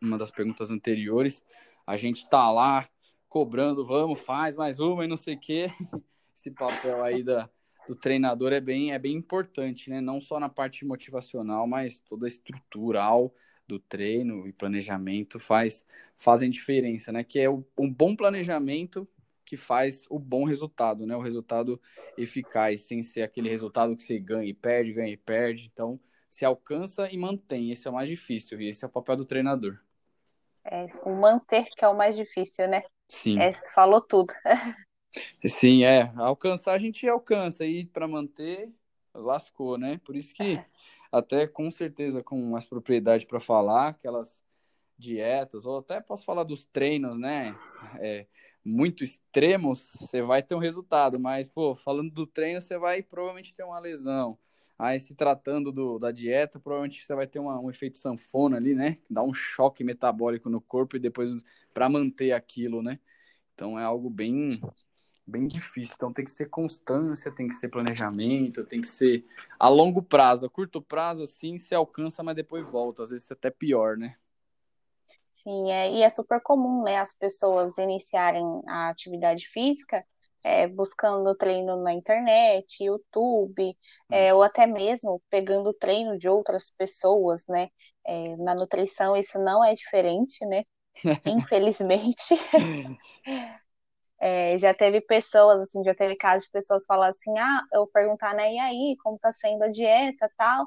uma 0.02 0.18
das 0.18 0.32
perguntas 0.32 0.72
anteriores, 0.72 1.44
a 1.86 1.98
gente 1.98 2.28
tá 2.30 2.52
lá 2.52 2.88
cobrando, 3.28 3.86
vamos, 3.86 4.20
faz 4.20 4.56
mais 4.56 4.80
uma 4.80 5.04
e 5.06 5.08
não 5.08 5.18
sei 5.18 5.36
o 5.36 5.40
quê. 5.40 5.66
Esse 6.36 6.52
papel 6.52 7.04
aí 7.04 7.24
da, 7.24 7.50
do 7.88 7.96
treinador 7.96 8.52
é 8.54 8.62
bem, 8.62 8.94
é 8.94 9.00
bem 9.00 9.16
importante, 9.16 9.90
né? 9.90 10.02
Não 10.02 10.20
só 10.20 10.40
na 10.40 10.50
parte 10.50 10.86
motivacional, 10.86 11.68
mas 11.68 12.00
toda 12.00 12.28
estrutural 12.28 13.34
do 13.68 13.80
treino 13.80 14.48
e 14.48 14.54
planejamento 14.54 15.40
faz 15.40 15.86
fazem 16.16 16.50
diferença, 16.50 17.12
né? 17.12 17.24
Que 17.24 17.40
é 17.40 17.50
o, 17.50 17.66
um 17.78 17.92
bom 17.92 18.16
planejamento 18.16 19.08
que 19.44 19.56
faz 19.56 20.04
o 20.10 20.18
bom 20.18 20.44
resultado, 20.44 21.06
né? 21.06 21.16
O 21.16 21.22
resultado 21.22 21.80
eficaz, 22.18 22.82
sem 22.82 23.04
ser 23.04 23.22
aquele 23.22 23.50
resultado 23.50 23.96
que 23.96 24.04
você 24.04 24.20
ganha 24.20 24.50
e 24.50 24.54
perde, 24.54 24.94
ganha 24.94 25.14
e 25.14 25.18
perde. 25.18 25.70
Então, 25.72 26.00
se 26.30 26.44
alcança 26.44 27.10
e 27.12 27.18
mantém. 27.18 27.72
Esse 27.72 27.88
é 27.88 27.92
o 27.92 27.94
mais 27.94 28.10
difícil 28.10 28.60
e 28.60 28.68
esse 28.68 28.84
é 28.84 28.88
o 28.88 28.92
papel 28.92 29.18
do 29.18 29.26
treinador. 29.26 29.80
É, 30.64 30.88
o 31.04 31.14
manter 31.16 31.68
que 31.78 31.86
é 31.86 31.88
o 31.88 31.96
mais 31.96 32.16
difícil, 32.16 32.68
né? 32.68 32.84
Sim. 33.08 33.40
É, 33.40 33.52
falou 33.74 34.02
tudo. 34.02 34.34
Sim, 35.46 35.84
é. 35.84 36.12
Alcançar 36.18 36.74
a 36.74 36.80
gente 36.80 37.08
alcança 37.08 37.66
e 37.66 37.86
para 37.86 38.08
manter 38.08 38.74
lascou, 39.14 39.78
né? 39.78 40.00
Por 40.04 40.16
isso 40.16 40.34
que 40.34 40.60
até 41.18 41.48
com 41.48 41.72
certeza 41.72 42.22
com 42.24 42.42
mais 42.50 42.66
propriedade 42.66 43.26
para 43.26 43.40
falar 43.40 43.90
aquelas 43.90 44.44
dietas 44.98 45.66
ou 45.66 45.80
até 45.80 46.00
posso 46.02 46.26
falar 46.26 46.44
dos 46.44 46.66
treinos, 46.66 47.18
né? 47.18 47.56
É, 48.00 48.28
muito 48.64 49.04
extremos, 49.04 49.94
você 50.00 50.22
vai 50.22 50.42
ter 50.42 50.56
um 50.56 50.60
resultado, 50.60 51.20
mas 51.20 51.48
pô, 51.48 51.76
falando 51.76 52.12
do 52.12 52.26
treino, 52.26 52.60
você 52.60 52.78
vai 52.78 53.02
provavelmente 53.04 53.54
ter 53.54 53.64
uma 53.64 53.80
lesão. 53.80 54.38
Aí, 54.78 55.00
se 55.00 55.16
tratando 55.16 55.72
do, 55.72 55.98
da 55.98 56.12
dieta, 56.12 56.60
provavelmente 56.60 57.06
você 57.06 57.16
vai 57.16 57.28
ter 57.28 57.40
uma, 57.40 57.60
um 57.60 57.70
efeito 57.70 57.96
sanfona 57.98 58.58
ali, 58.58 58.76
né? 58.76 58.98
Dá 59.10 59.22
um 59.24 59.34
choque 59.34 59.84
metabólico 59.84 60.50
no 60.50 60.60
corpo 60.60 60.98
e 60.98 61.00
depois 61.00 61.32
para 61.74 61.88
manter 61.88 62.34
aquilo, 62.34 62.82
né? 62.82 63.00
Então 63.54 63.80
é 63.80 63.84
algo 63.84 64.10
bem, 64.10 64.60
bem 65.26 65.48
difícil. 65.48 65.96
Então 65.96 66.14
tem 66.14 66.26
que 66.26 66.32
ser 66.32 66.50
constância, 66.50 67.32
tem 67.32 67.48
que 67.48 67.56
ser 67.56 67.70
planejamento, 67.70 68.66
tem 68.66 68.82
que 68.82 68.88
ser 68.88 69.26
a 69.60 69.68
longo 69.68 70.02
prazo. 70.02 70.46
A 70.46 70.50
curto 70.50 70.82
prazo, 70.82 71.24
assim, 71.24 71.58
se 71.58 71.74
alcança, 71.74 72.24
mas 72.24 72.36
depois 72.36 72.68
volta. 72.68 73.04
Às 73.04 73.10
vezes 73.10 73.30
é 73.30 73.34
até 73.34 73.50
pior, 73.50 73.98
né? 73.98 74.16
Sim, 75.34 75.70
é, 75.72 75.92
e 75.92 76.02
é 76.02 76.10
super 76.10 76.42
comum, 76.42 76.82
né, 76.84 76.96
as 76.96 77.14
pessoas 77.14 77.78
iniciarem 77.78 78.46
a 78.68 78.88
atividade 78.88 79.50
física 79.50 80.02
é, 80.46 80.68
buscando 80.68 81.34
treino 81.36 81.82
na 81.82 81.92
internet, 81.92 82.84
YouTube, 82.84 83.76
é, 84.12 84.32
ou 84.32 84.44
até 84.44 84.68
mesmo 84.68 85.20
pegando 85.28 85.74
treino 85.74 86.20
de 86.20 86.30
outras 86.30 86.70
pessoas, 86.70 87.48
né? 87.50 87.70
É, 88.06 88.38
na 88.38 88.54
nutrição 88.54 89.18
isso 89.18 89.40
não 89.40 89.66
é 89.66 89.74
diferente, 89.74 90.46
né? 90.46 90.64
Infelizmente. 91.26 92.36
É, 94.28 94.58
já 94.58 94.74
teve 94.74 95.02
pessoas, 95.02 95.62
assim, 95.62 95.84
já 95.84 95.94
teve 95.94 96.16
casos 96.16 96.46
de 96.46 96.52
pessoas 96.52 96.84
falar 96.88 97.10
assim, 97.10 97.38
ah, 97.38 97.62
eu 97.72 97.86
perguntar, 97.86 98.34
né, 98.34 98.56
e 98.56 98.58
aí, 98.58 98.98
como 99.04 99.20
tá 99.20 99.32
sendo 99.32 99.64
a 99.64 99.70
dieta 99.70 100.28
tal? 100.36 100.66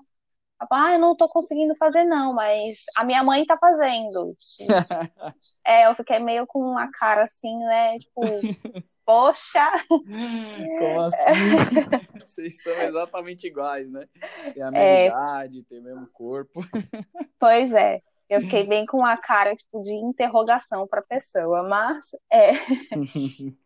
Ah, 0.71 0.93
eu 0.93 1.01
não 1.01 1.17
tô 1.17 1.29
conseguindo 1.29 1.75
fazer, 1.75 2.05
não, 2.05 2.33
mas 2.33 2.85
a 2.97 3.03
minha 3.03 3.21
mãe 3.25 3.45
tá 3.45 3.59
fazendo. 3.59 4.37
é, 5.67 5.87
eu 5.87 5.95
fiquei 5.97 6.21
meio 6.21 6.47
com 6.47 6.61
uma 6.61 6.89
cara 6.93 7.25
assim, 7.25 7.59
né? 7.59 7.99
Tipo, 7.99 8.21
poxa! 9.05 9.69
Como 9.89 11.01
assim? 11.03 12.21
Vocês 12.21 12.63
são 12.63 12.73
exatamente 12.75 13.49
iguais, 13.49 13.91
né? 13.91 14.09
Tem 14.55 14.63
a 14.63 14.71
mesma 14.71 14.87
é... 14.87 15.07
idade, 15.07 15.65
tem 15.65 15.81
o 15.81 15.85
mesmo 15.85 16.07
corpo. 16.13 16.61
Pois 17.41 17.73
é. 17.73 18.01
Eu 18.29 18.43
fiquei 18.43 18.67
bem 18.67 18.85
com 18.85 19.05
a 19.05 19.17
cara 19.17 19.57
tipo, 19.57 19.83
de 19.83 19.93
interrogação 19.93 20.87
para 20.87 21.01
a 21.01 21.05
pessoa, 21.05 21.63
mas 21.63 22.05
é. 22.31 22.51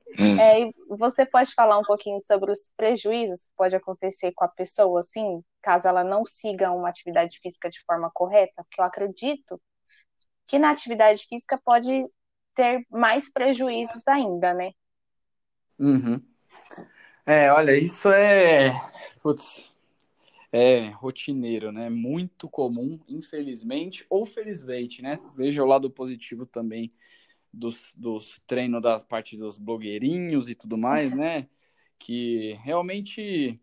é. 0.40 0.70
Você 0.88 1.26
pode 1.26 1.52
falar 1.52 1.78
um 1.78 1.82
pouquinho 1.82 2.20
sobre 2.22 2.52
os 2.52 2.72
prejuízos 2.76 3.44
que 3.44 3.50
pode 3.56 3.74
acontecer 3.74 4.32
com 4.32 4.44
a 4.44 4.48
pessoa, 4.48 5.00
assim, 5.00 5.42
caso 5.60 5.88
ela 5.88 6.04
não 6.04 6.24
siga 6.24 6.70
uma 6.70 6.88
atividade 6.88 7.40
física 7.40 7.68
de 7.68 7.82
forma 7.84 8.10
correta? 8.14 8.62
Porque 8.64 8.80
eu 8.80 8.84
acredito 8.84 9.60
que 10.46 10.58
na 10.58 10.70
atividade 10.70 11.26
física 11.28 11.60
pode 11.64 12.06
ter 12.54 12.86
mais 12.88 13.32
prejuízos 13.32 14.06
ainda, 14.06 14.54
né? 14.54 14.70
Uhum. 15.78 16.22
É, 17.26 17.50
olha, 17.52 17.76
isso 17.76 18.10
é. 18.10 18.70
Putz, 19.22 19.71
é 20.52 20.90
rotineiro, 20.90 21.72
né? 21.72 21.88
Muito 21.88 22.48
comum, 22.48 23.00
infelizmente 23.08 24.04
ou 24.10 24.26
felizmente, 24.26 25.00
né? 25.00 25.18
Veja 25.34 25.62
o 25.64 25.66
lado 25.66 25.90
positivo 25.90 26.44
também 26.44 26.92
dos, 27.52 27.92
dos 27.96 28.38
treinos 28.46 28.82
da 28.82 28.98
parte 29.00 29.36
dos 29.36 29.56
blogueirinhos 29.56 30.50
e 30.50 30.54
tudo 30.54 30.76
mais, 30.76 31.12
né? 31.14 31.48
Que 31.98 32.52
realmente 32.62 33.58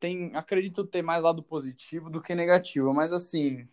tem, 0.00 0.34
acredito 0.34 0.84
ter 0.84 1.02
mais 1.02 1.22
lado 1.22 1.42
positivo 1.42 2.10
do 2.10 2.20
que 2.20 2.34
negativo, 2.34 2.92
mas 2.92 3.12
assim, 3.12 3.68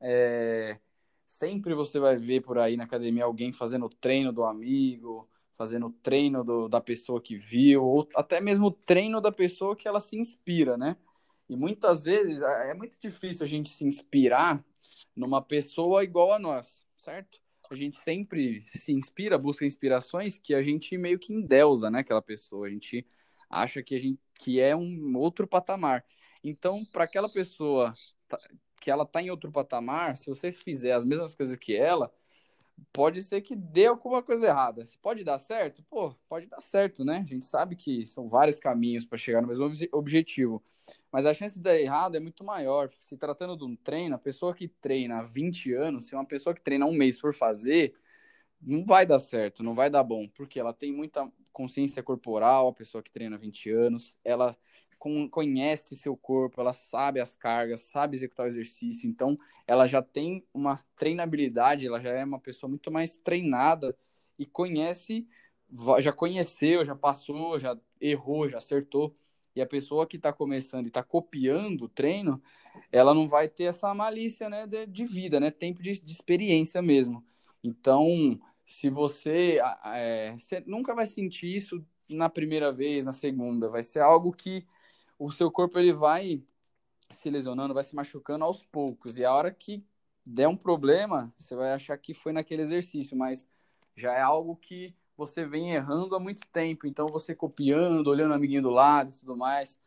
é, 0.00 0.78
sempre 1.26 1.74
você 1.74 1.98
vai 1.98 2.16
ver 2.16 2.40
por 2.42 2.58
aí 2.58 2.76
na 2.76 2.84
academia 2.84 3.24
alguém 3.24 3.52
fazendo 3.52 3.88
treino 3.88 4.32
do 4.32 4.44
amigo, 4.44 5.28
fazendo 5.52 5.90
treino 6.02 6.44
do, 6.44 6.68
da 6.68 6.80
pessoa 6.80 7.20
que 7.20 7.36
viu, 7.36 7.84
ou 7.84 8.08
até 8.14 8.40
mesmo 8.40 8.70
treino 8.70 9.20
da 9.20 9.32
pessoa 9.32 9.76
que 9.76 9.88
ela 9.88 10.00
se 10.00 10.16
inspira, 10.16 10.76
né? 10.76 10.96
E 11.48 11.56
muitas 11.56 12.04
vezes 12.04 12.40
é, 12.40 12.74
muito 12.74 12.98
difícil 13.00 13.44
a 13.44 13.48
gente 13.48 13.70
se 13.70 13.84
inspirar 13.84 14.64
numa 15.14 15.42
pessoa 15.42 16.02
igual 16.02 16.32
a 16.32 16.38
nós, 16.38 16.86
certo? 16.96 17.40
A 17.70 17.74
gente 17.74 17.96
sempre 17.98 18.62
se 18.62 18.92
inspira, 18.92 19.38
busca 19.38 19.64
inspirações 19.64 20.38
que 20.38 20.54
a 20.54 20.62
gente 20.62 20.96
meio 20.98 21.18
que 21.18 21.32
endeusa, 21.32 21.90
né, 21.90 22.00
aquela 22.00 22.22
pessoa. 22.22 22.66
A 22.66 22.70
gente 22.70 23.06
acha 23.48 23.82
que 23.82 23.94
a 23.94 23.98
gente 23.98 24.20
que 24.38 24.60
é 24.60 24.74
um 24.74 25.16
outro 25.16 25.46
patamar. 25.46 26.04
Então, 26.42 26.84
para 26.84 27.04
aquela 27.04 27.28
pessoa 27.28 27.92
que 28.80 28.90
ela 28.90 29.06
tá 29.06 29.22
em 29.22 29.30
outro 29.30 29.50
patamar, 29.50 30.16
se 30.16 30.26
você 30.26 30.52
fizer 30.52 30.92
as 30.92 31.04
mesmas 31.04 31.34
coisas 31.34 31.56
que 31.56 31.74
ela, 31.74 32.12
pode 32.92 33.22
ser 33.22 33.40
que 33.40 33.56
dê 33.56 33.86
alguma 33.86 34.22
coisa 34.22 34.46
errada. 34.46 34.88
Pode 35.02 35.24
dar 35.24 35.38
certo? 35.38 35.82
Pô, 35.90 36.14
pode 36.28 36.46
dar 36.46 36.60
certo, 36.60 37.04
né? 37.04 37.18
A 37.18 37.26
gente 37.26 37.44
sabe 37.44 37.76
que 37.76 38.06
são 38.06 38.28
vários 38.28 38.58
caminhos 38.58 39.04
para 39.04 39.18
chegar 39.18 39.42
no 39.42 39.48
mesmo 39.48 39.70
objetivo. 39.92 40.62
Mas 41.10 41.26
a 41.26 41.34
chance 41.34 41.54
de 41.54 41.60
dar 41.60 41.78
errado 41.78 42.16
é 42.16 42.20
muito 42.20 42.44
maior. 42.44 42.90
Se 43.00 43.16
tratando 43.16 43.56
de 43.56 43.64
um 43.64 43.76
treino, 43.76 44.14
a 44.14 44.18
pessoa 44.18 44.54
que 44.54 44.68
treina 44.68 45.18
há 45.18 45.22
20 45.22 45.72
anos, 45.72 46.06
se 46.06 46.14
uma 46.14 46.24
pessoa 46.24 46.54
que 46.54 46.62
treina 46.62 46.86
um 46.86 46.92
mês 46.92 47.18
for 47.18 47.32
fazer, 47.34 47.94
não 48.60 48.84
vai 48.84 49.04
dar 49.04 49.18
certo, 49.18 49.62
não 49.62 49.74
vai 49.74 49.90
dar 49.90 50.02
bom, 50.02 50.28
porque 50.28 50.58
ela 50.58 50.72
tem 50.72 50.92
muita 50.92 51.30
consciência 51.52 52.02
corporal, 52.02 52.68
a 52.68 52.72
pessoa 52.72 53.02
que 53.02 53.12
treina 53.12 53.36
há 53.36 53.38
20 53.38 53.70
anos, 53.70 54.16
ela 54.24 54.56
conhece 55.30 55.96
seu 55.96 56.16
corpo, 56.16 56.60
ela 56.60 56.72
sabe 56.72 57.20
as 57.20 57.34
cargas, 57.34 57.80
sabe 57.80 58.16
executar 58.16 58.46
o 58.46 58.48
exercício, 58.48 59.08
então 59.08 59.38
ela 59.66 59.86
já 59.86 60.02
tem 60.02 60.44
uma 60.52 60.82
treinabilidade, 60.96 61.86
ela 61.86 62.00
já 62.00 62.10
é 62.10 62.24
uma 62.24 62.40
pessoa 62.40 62.68
muito 62.68 62.90
mais 62.90 63.16
treinada 63.16 63.96
e 64.38 64.46
conhece, 64.46 65.26
já 66.00 66.12
conheceu, 66.12 66.84
já 66.84 66.94
passou, 66.94 67.58
já 67.58 67.76
errou, 68.00 68.48
já 68.48 68.58
acertou. 68.58 69.12
E 69.56 69.62
a 69.62 69.66
pessoa 69.66 70.06
que 70.06 70.16
está 70.16 70.32
começando 70.32 70.86
e 70.86 70.88
está 70.88 71.02
copiando 71.02 71.82
o 71.82 71.88
treino, 71.88 72.42
ela 72.90 73.14
não 73.14 73.28
vai 73.28 73.48
ter 73.48 73.64
essa 73.64 73.94
malícia 73.94 74.48
né, 74.48 74.66
de, 74.66 74.86
de 74.86 75.04
vida, 75.04 75.38
né? 75.38 75.50
Tempo 75.50 75.80
de, 75.80 75.92
de 76.00 76.12
experiência 76.12 76.82
mesmo. 76.82 77.24
Então, 77.62 78.38
se 78.64 78.90
você, 78.90 79.60
é, 79.84 80.34
você 80.36 80.62
nunca 80.66 80.92
vai 80.92 81.06
sentir 81.06 81.54
isso 81.54 81.84
na 82.08 82.28
primeira 82.28 82.72
vez, 82.72 83.04
na 83.04 83.12
segunda, 83.12 83.68
vai 83.68 83.82
ser 83.82 84.00
algo 84.00 84.32
que 84.32 84.66
o 85.18 85.30
seu 85.30 85.50
corpo 85.50 85.78
ele 85.78 85.92
vai 85.92 86.42
se 87.10 87.30
lesionando, 87.30 87.74
vai 87.74 87.82
se 87.82 87.94
machucando 87.94 88.44
aos 88.44 88.64
poucos. 88.64 89.18
E 89.18 89.24
a 89.24 89.32
hora 89.32 89.52
que 89.52 89.84
der 90.24 90.48
um 90.48 90.56
problema, 90.56 91.32
você 91.36 91.54
vai 91.54 91.72
achar 91.72 91.96
que 91.98 92.14
foi 92.14 92.32
naquele 92.32 92.62
exercício, 92.62 93.16
mas 93.16 93.48
já 93.96 94.14
é 94.14 94.20
algo 94.20 94.56
que 94.56 94.94
você 95.16 95.44
vem 95.46 95.72
errando 95.72 96.16
há 96.16 96.20
muito 96.20 96.46
tempo. 96.48 96.86
Então, 96.86 97.06
você 97.06 97.34
copiando, 97.34 98.08
olhando 98.08 98.32
o 98.32 98.34
amiguinho 98.34 98.62
do 98.62 98.70
lado 98.70 99.10
e 99.10 99.18
tudo 99.18 99.36
mais, 99.36 99.80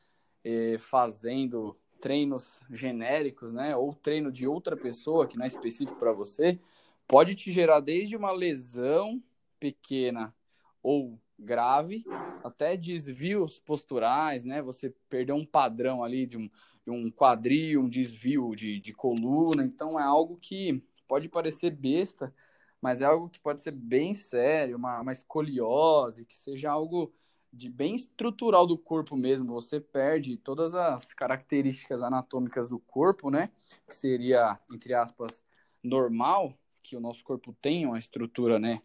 eh, 0.44 0.78
fazendo 0.80 1.78
treinos 2.00 2.64
genéricos, 2.70 3.52
né? 3.52 3.76
Ou 3.76 3.94
treino 3.94 4.32
de 4.32 4.48
outra 4.48 4.78
pessoa 4.78 5.28
que 5.28 5.38
não 5.38 5.44
é 5.44 5.48
específico 5.48 6.00
para 6.00 6.14
você, 6.14 6.60
pode 7.08 7.36
te 7.36 7.52
gerar 7.52 7.80
desde 7.80 8.16
uma 8.16 8.32
lesão 8.32 9.22
pequena 9.60 10.34
ou 10.82 11.20
grave, 11.38 12.04
até 12.44 12.76
desvios 12.76 13.60
posturais, 13.60 14.44
né? 14.44 14.62
Você 14.62 14.94
perdeu 15.10 15.36
um 15.36 15.46
padrão 15.46 16.04
ali 16.04 16.26
de 16.26 16.38
um, 16.38 16.50
de 16.84 16.92
um 16.92 17.12
quadril, 17.12 17.82
um 17.82 17.90
desvio 17.90 18.56
de, 18.56 18.80
de 18.80 18.94
coluna. 18.94 19.64
Então 19.64 20.00
é 20.00 20.04
algo 20.04 20.38
que 20.38 20.84
pode 21.08 21.30
parecer 21.30 21.72
besta, 21.72 22.34
mas 22.82 23.02
é 23.02 23.06
algo 23.06 23.30
que 23.30 23.40
pode 23.40 23.62
ser 23.62 23.72
bem 23.72 24.14
sério, 24.14 24.78
uma, 24.78 25.02
uma 25.02 25.12
escoliose, 25.12 26.26
que 26.26 26.36
seja 26.36 26.72
algo 26.72 27.14
de 27.52 27.70
bem 27.70 27.96
estrutural 27.96 28.68
do 28.68 28.78
corpo 28.78 29.16
mesmo. 29.16 29.54
Você 29.54 29.80
perde 29.80 30.38
todas 30.38 30.74
as 30.76 31.14
características 31.14 32.04
anatômicas 32.04 32.70
do 32.70 32.80
corpo, 32.80 33.30
né? 33.30 33.50
Que 33.88 33.96
seria, 33.96 34.60
entre 34.72 34.94
aspas, 34.94 35.44
normal, 35.84 36.54
que 36.84 36.96
o 36.96 37.00
nosso 37.00 37.24
corpo 37.24 37.56
tem 37.62 37.86
uma 37.86 37.98
estrutura, 37.98 38.60
né? 38.60 38.82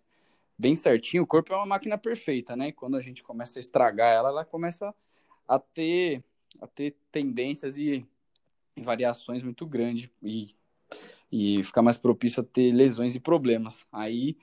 Bem 0.62 0.76
certinho, 0.76 1.24
o 1.24 1.26
corpo 1.26 1.52
é 1.52 1.56
uma 1.56 1.66
máquina 1.66 1.98
perfeita, 1.98 2.54
né? 2.54 2.68
E 2.68 2.72
quando 2.72 2.96
a 2.96 3.00
gente 3.00 3.20
começa 3.20 3.58
a 3.58 3.60
estragar 3.60 4.14
ela, 4.14 4.28
ela 4.28 4.44
começa 4.44 4.94
a 5.48 5.58
ter, 5.58 6.22
a 6.60 6.68
ter 6.68 6.94
tendências 7.10 7.76
e, 7.76 8.06
e 8.76 8.80
variações 8.80 9.42
muito 9.42 9.66
grandes 9.66 10.08
e, 10.22 10.52
e 11.32 11.64
ficar 11.64 11.82
mais 11.82 11.98
propício 11.98 12.40
a 12.42 12.44
ter 12.44 12.70
lesões 12.70 13.16
e 13.16 13.20
problemas. 13.20 13.84
Aí 13.90 14.36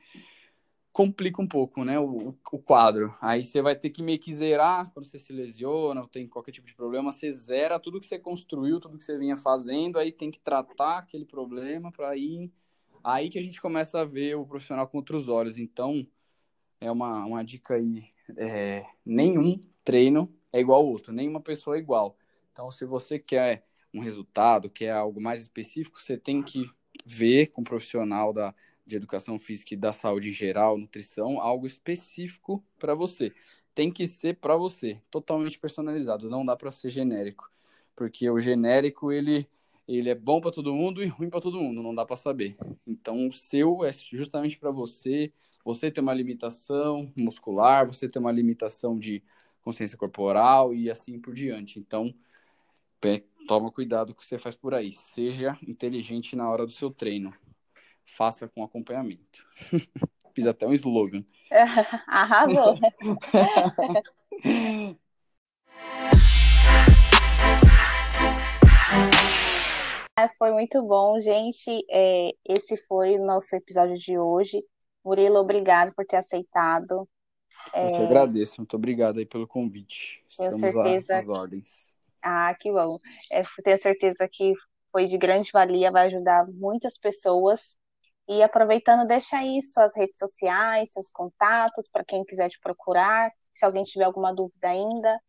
complica 0.91 1.41
um 1.41 1.47
pouco, 1.47 1.85
né, 1.85 1.97
o, 1.97 2.35
o 2.51 2.59
quadro. 2.59 3.15
Aí 3.21 3.41
você 3.41 3.61
vai 3.61 3.77
ter 3.77 3.89
que 3.89 4.03
meio 4.03 4.19
que 4.19 4.33
zerar 4.33 4.91
quando 4.91 5.05
você 5.05 5.17
se 5.17 5.31
lesiona 5.31 6.01
ou 6.01 6.07
tem 6.07 6.27
qualquer 6.27 6.51
tipo 6.51 6.67
de 6.67 6.75
problema, 6.75 7.13
você 7.13 7.31
zera 7.31 7.79
tudo 7.79 7.97
que 7.97 8.05
você 8.05 8.19
construiu, 8.19 8.81
tudo 8.81 8.97
que 8.97 9.05
você 9.05 9.17
vinha 9.17 9.37
fazendo, 9.37 9.97
aí 9.97 10.11
tem 10.11 10.29
que 10.29 10.39
tratar 10.41 10.97
aquele 10.97 11.23
problema 11.23 11.93
para 11.93 12.17
ir 12.17 12.51
Aí 13.03 13.29
que 13.29 13.39
a 13.39 13.41
gente 13.41 13.61
começa 13.61 13.99
a 13.99 14.05
ver 14.05 14.35
o 14.35 14.45
profissional 14.45 14.87
com 14.87 14.97
outros 14.97 15.29
olhos. 15.29 15.57
Então, 15.57 16.05
é 16.79 16.91
uma, 16.91 17.25
uma 17.25 17.43
dica 17.43 17.75
aí. 17.75 18.05
É, 18.37 18.85
nenhum 19.05 19.59
treino 19.83 20.33
é 20.53 20.59
igual 20.59 20.81
ao 20.81 20.87
outro, 20.87 21.11
nenhuma 21.11 21.41
pessoa 21.41 21.75
é 21.75 21.79
igual. 21.79 22.17
Então, 22.51 22.71
se 22.71 22.85
você 22.85 23.17
quer 23.17 23.65
um 23.93 24.01
resultado, 24.01 24.69
quer 24.69 24.91
algo 24.91 25.19
mais 25.19 25.41
específico, 25.41 26.01
você 26.01 26.17
tem 26.17 26.43
que 26.43 26.69
ver 27.05 27.47
com 27.47 27.61
um 27.61 27.63
profissional 27.63 28.31
da, 28.31 28.53
de 28.85 28.97
educação 28.97 29.39
física 29.39 29.73
e 29.73 29.77
da 29.77 29.91
saúde 29.91 30.29
em 30.29 30.33
geral, 30.33 30.77
nutrição, 30.77 31.39
algo 31.41 31.65
específico 31.65 32.63
para 32.77 32.93
você. 32.93 33.33
Tem 33.73 33.91
que 33.91 34.05
ser 34.07 34.37
para 34.37 34.55
você, 34.55 35.01
totalmente 35.09 35.57
personalizado, 35.57 36.29
não 36.29 36.45
dá 36.45 36.55
para 36.55 36.71
ser 36.71 36.89
genérico, 36.89 37.49
porque 37.95 38.29
o 38.29 38.39
genérico 38.39 39.11
ele 39.11 39.47
ele 39.97 40.09
é 40.09 40.15
bom 40.15 40.39
para 40.39 40.51
todo 40.51 40.73
mundo 40.73 41.03
e 41.03 41.07
ruim 41.07 41.29
para 41.29 41.41
todo 41.41 41.59
mundo, 41.59 41.81
não 41.81 41.95
dá 41.95 42.05
para 42.05 42.15
saber. 42.15 42.55
Então, 42.85 43.27
o 43.27 43.31
seu 43.31 43.83
é 43.83 43.91
justamente 43.91 44.59
para 44.59 44.69
você. 44.69 45.33
Você 45.65 45.89
tem 45.89 46.01
uma 46.01 46.13
limitação 46.13 47.11
muscular, 47.17 47.87
você 47.87 48.07
tem 48.07 48.19
uma 48.19 48.31
limitação 48.31 48.97
de 48.97 49.23
consciência 49.63 49.97
corporal 49.97 50.75
e 50.75 50.91
assim 50.91 51.19
por 51.19 51.33
diante. 51.33 51.79
Então, 51.79 52.13
toma 53.47 53.71
cuidado 53.71 54.13
com 54.13 54.19
o 54.19 54.21
que 54.21 54.27
você 54.27 54.37
faz 54.37 54.55
por 54.55 54.75
aí. 54.75 54.91
Seja 54.91 55.57
inteligente 55.67 56.35
na 56.35 56.47
hora 56.49 56.67
do 56.67 56.71
seu 56.71 56.91
treino. 56.91 57.33
Faça 58.05 58.47
com 58.47 58.63
acompanhamento. 58.63 59.43
Fiz 60.35 60.45
até 60.45 60.67
um 60.67 60.73
slogan. 60.73 61.25
Arrasou. 62.07 62.77
foi 70.49 70.51
muito 70.51 70.81
bom, 70.83 71.19
gente. 71.19 71.85
É, 71.89 72.31
esse 72.43 72.75
foi 72.75 73.19
o 73.19 73.25
nosso 73.25 73.55
episódio 73.55 73.95
de 73.95 74.17
hoje. 74.17 74.63
Murilo, 75.05 75.37
obrigado 75.37 75.93
por 75.93 76.05
ter 76.05 76.17
aceitado. 76.17 77.07
É... 77.71 77.87
Eu 77.87 77.91
que 77.91 78.03
agradeço, 78.03 78.55
muito 78.57 78.75
obrigado 78.75 79.19
aí 79.19 79.25
pelo 79.25 79.47
convite. 79.47 80.23
Tenho 80.35 80.49
Estamos 80.49 80.73
certeza. 80.73 81.17
às 81.17 81.27
ordens. 81.29 81.83
Ah, 82.21 82.53
que 82.59 82.71
bom. 82.71 82.97
É, 83.31 83.43
tenho 83.63 83.77
certeza 83.77 84.27
que 84.27 84.53
foi 84.91 85.05
de 85.05 85.17
grande 85.17 85.51
valia, 85.53 85.91
vai 85.91 86.07
ajudar 86.07 86.47
muitas 86.47 86.97
pessoas. 86.97 87.77
E 88.27 88.41
aproveitando, 88.41 89.07
deixa 89.07 89.37
aí 89.37 89.61
suas 89.61 89.95
redes 89.95 90.17
sociais, 90.17 90.91
seus 90.91 91.11
contatos, 91.11 91.87
para 91.91 92.03
quem 92.03 92.23
quiser 92.25 92.49
te 92.49 92.59
procurar. 92.59 93.31
Se 93.53 93.65
alguém 93.65 93.83
tiver 93.83 94.05
alguma 94.05 94.33
dúvida 94.33 94.69
ainda, 94.69 95.19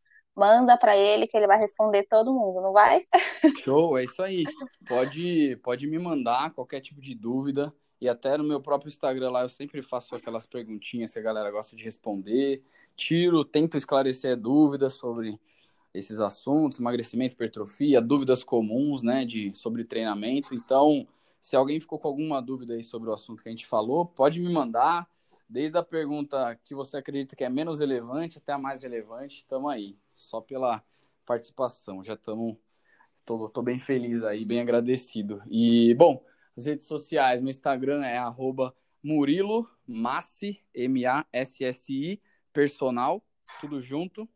manda 0.41 0.75
para 0.79 0.97
ele 0.97 1.27
que 1.27 1.37
ele 1.37 1.47
vai 1.47 1.59
responder 1.59 2.05
todo 2.05 2.33
mundo, 2.33 2.63
não 2.63 2.73
vai? 2.73 3.07
Show, 3.61 3.99
é 3.99 4.05
isso 4.05 4.23
aí. 4.23 4.45
Pode, 4.89 5.57
pode 5.63 5.87
me 5.87 5.99
mandar 5.99 6.55
qualquer 6.55 6.81
tipo 6.81 6.99
de 6.99 7.15
dúvida. 7.15 7.73
E 8.01 8.09
até 8.09 8.39
no 8.39 8.45
meu 8.45 8.63
próprio 8.63 8.89
Instagram 8.89 9.31
lá 9.31 9.43
eu 9.43 9.49
sempre 9.51 9.83
faço 9.83 10.15
aquelas 10.15 10.47
perguntinhas 10.47 11.13
que 11.13 11.19
a 11.19 11.23
galera 11.23 11.51
gosta 11.51 11.77
de 11.77 11.85
responder. 11.85 12.63
Tiro, 12.97 13.45
tento 13.45 13.77
esclarecer 13.77 14.35
dúvidas 14.35 14.95
sobre 14.95 15.39
esses 15.93 16.19
assuntos, 16.21 16.81
emagrecimento, 16.81 17.35
hipertrofia, 17.35 18.01
dúvidas 18.01 18.43
comuns, 18.43 19.03
né, 19.03 19.27
de 19.27 19.53
sobre 19.55 19.85
treinamento. 19.85 20.55
Então, 20.55 21.07
se 21.39 21.55
alguém 21.55 21.79
ficou 21.79 21.99
com 21.99 22.09
alguma 22.09 22.41
dúvida 22.41 22.73
aí 22.73 22.83
sobre 22.83 23.11
o 23.11 23.13
assunto 23.13 23.43
que 23.43 23.49
a 23.51 23.53
gente 23.53 23.67
falou, 23.67 24.07
pode 24.07 24.41
me 24.41 24.51
mandar, 24.51 25.07
desde 25.51 25.77
a 25.77 25.83
pergunta 25.83 26.55
que 26.65 26.77
você 26.77 26.97
acredita 26.97 27.35
que 27.35 27.43
é 27.43 27.49
menos 27.49 27.81
relevante 27.81 28.39
até 28.39 28.53
a 28.53 28.59
mais 28.59 28.83
relevante, 28.83 29.39
estamos 29.39 29.71
aí, 29.71 29.99
só 30.15 30.41
pela 30.41 30.83
participação. 31.27 32.05
Já 32.05 32.15
estamos 32.15 32.57
tô 33.25 33.63
bem 33.63 33.79
feliz 33.79 34.23
aí, 34.23 34.45
bem 34.45 34.61
agradecido. 34.61 35.43
E, 35.49 35.93
bom, 35.95 36.25
as 36.57 36.67
redes 36.67 36.87
sociais, 36.87 37.41
meu 37.41 37.51
Instagram 37.51 38.05
é 38.05 38.17
arroba 38.17 38.75
Murilo 39.03 39.69
Massi, 39.87 40.61
M-A-S-S-I, 40.73 42.23
personal, 42.53 43.25
tudo 43.61 43.81
junto. 43.81 44.29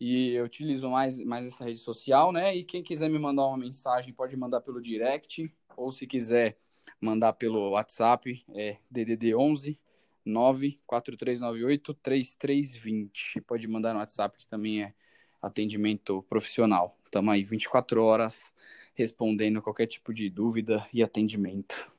E 0.00 0.32
eu 0.32 0.44
utilizo 0.44 0.90
mais, 0.90 1.18
mais 1.20 1.46
essa 1.46 1.64
rede 1.64 1.78
social, 1.78 2.32
né? 2.32 2.54
E 2.54 2.64
quem 2.64 2.82
quiser 2.82 3.08
me 3.08 3.18
mandar 3.18 3.46
uma 3.46 3.56
mensagem 3.56 4.12
pode 4.12 4.36
mandar 4.36 4.60
pelo 4.60 4.82
direct, 4.82 5.52
ou 5.76 5.90
se 5.90 6.06
quiser 6.06 6.58
mandar 7.00 7.32
pelo 7.32 7.70
WhatsApp, 7.70 8.44
é 8.54 8.78
DDD 8.90 9.34
11 9.34 9.80
94398 10.26 11.94
3320. 11.94 13.40
Pode 13.42 13.66
mandar 13.68 13.94
no 13.94 14.00
WhatsApp, 14.00 14.36
que 14.36 14.46
também 14.46 14.82
é 14.82 14.94
atendimento 15.40 16.22
profissional. 16.28 16.96
Estamos 17.04 17.32
aí 17.32 17.44
24 17.44 18.02
horas 18.02 18.52
respondendo 18.94 19.62
qualquer 19.62 19.86
tipo 19.86 20.12
de 20.12 20.28
dúvida 20.28 20.86
e 20.92 21.02
atendimento. 21.02 21.90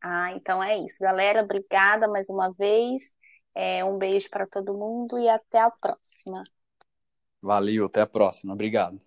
Ah, 0.00 0.32
então 0.32 0.62
é 0.62 0.78
isso, 0.78 0.98
galera. 1.00 1.42
Obrigada 1.42 2.08
mais 2.08 2.28
uma 2.28 2.52
vez. 2.52 3.14
É, 3.54 3.84
um 3.84 3.98
beijo 3.98 4.30
para 4.30 4.46
todo 4.46 4.72
mundo 4.74 5.18
e 5.18 5.28
até 5.28 5.60
a 5.60 5.70
próxima. 5.70 6.42
Valeu, 7.40 7.86
até 7.86 8.00
a 8.00 8.06
próxima. 8.06 8.52
Obrigado. 8.52 8.98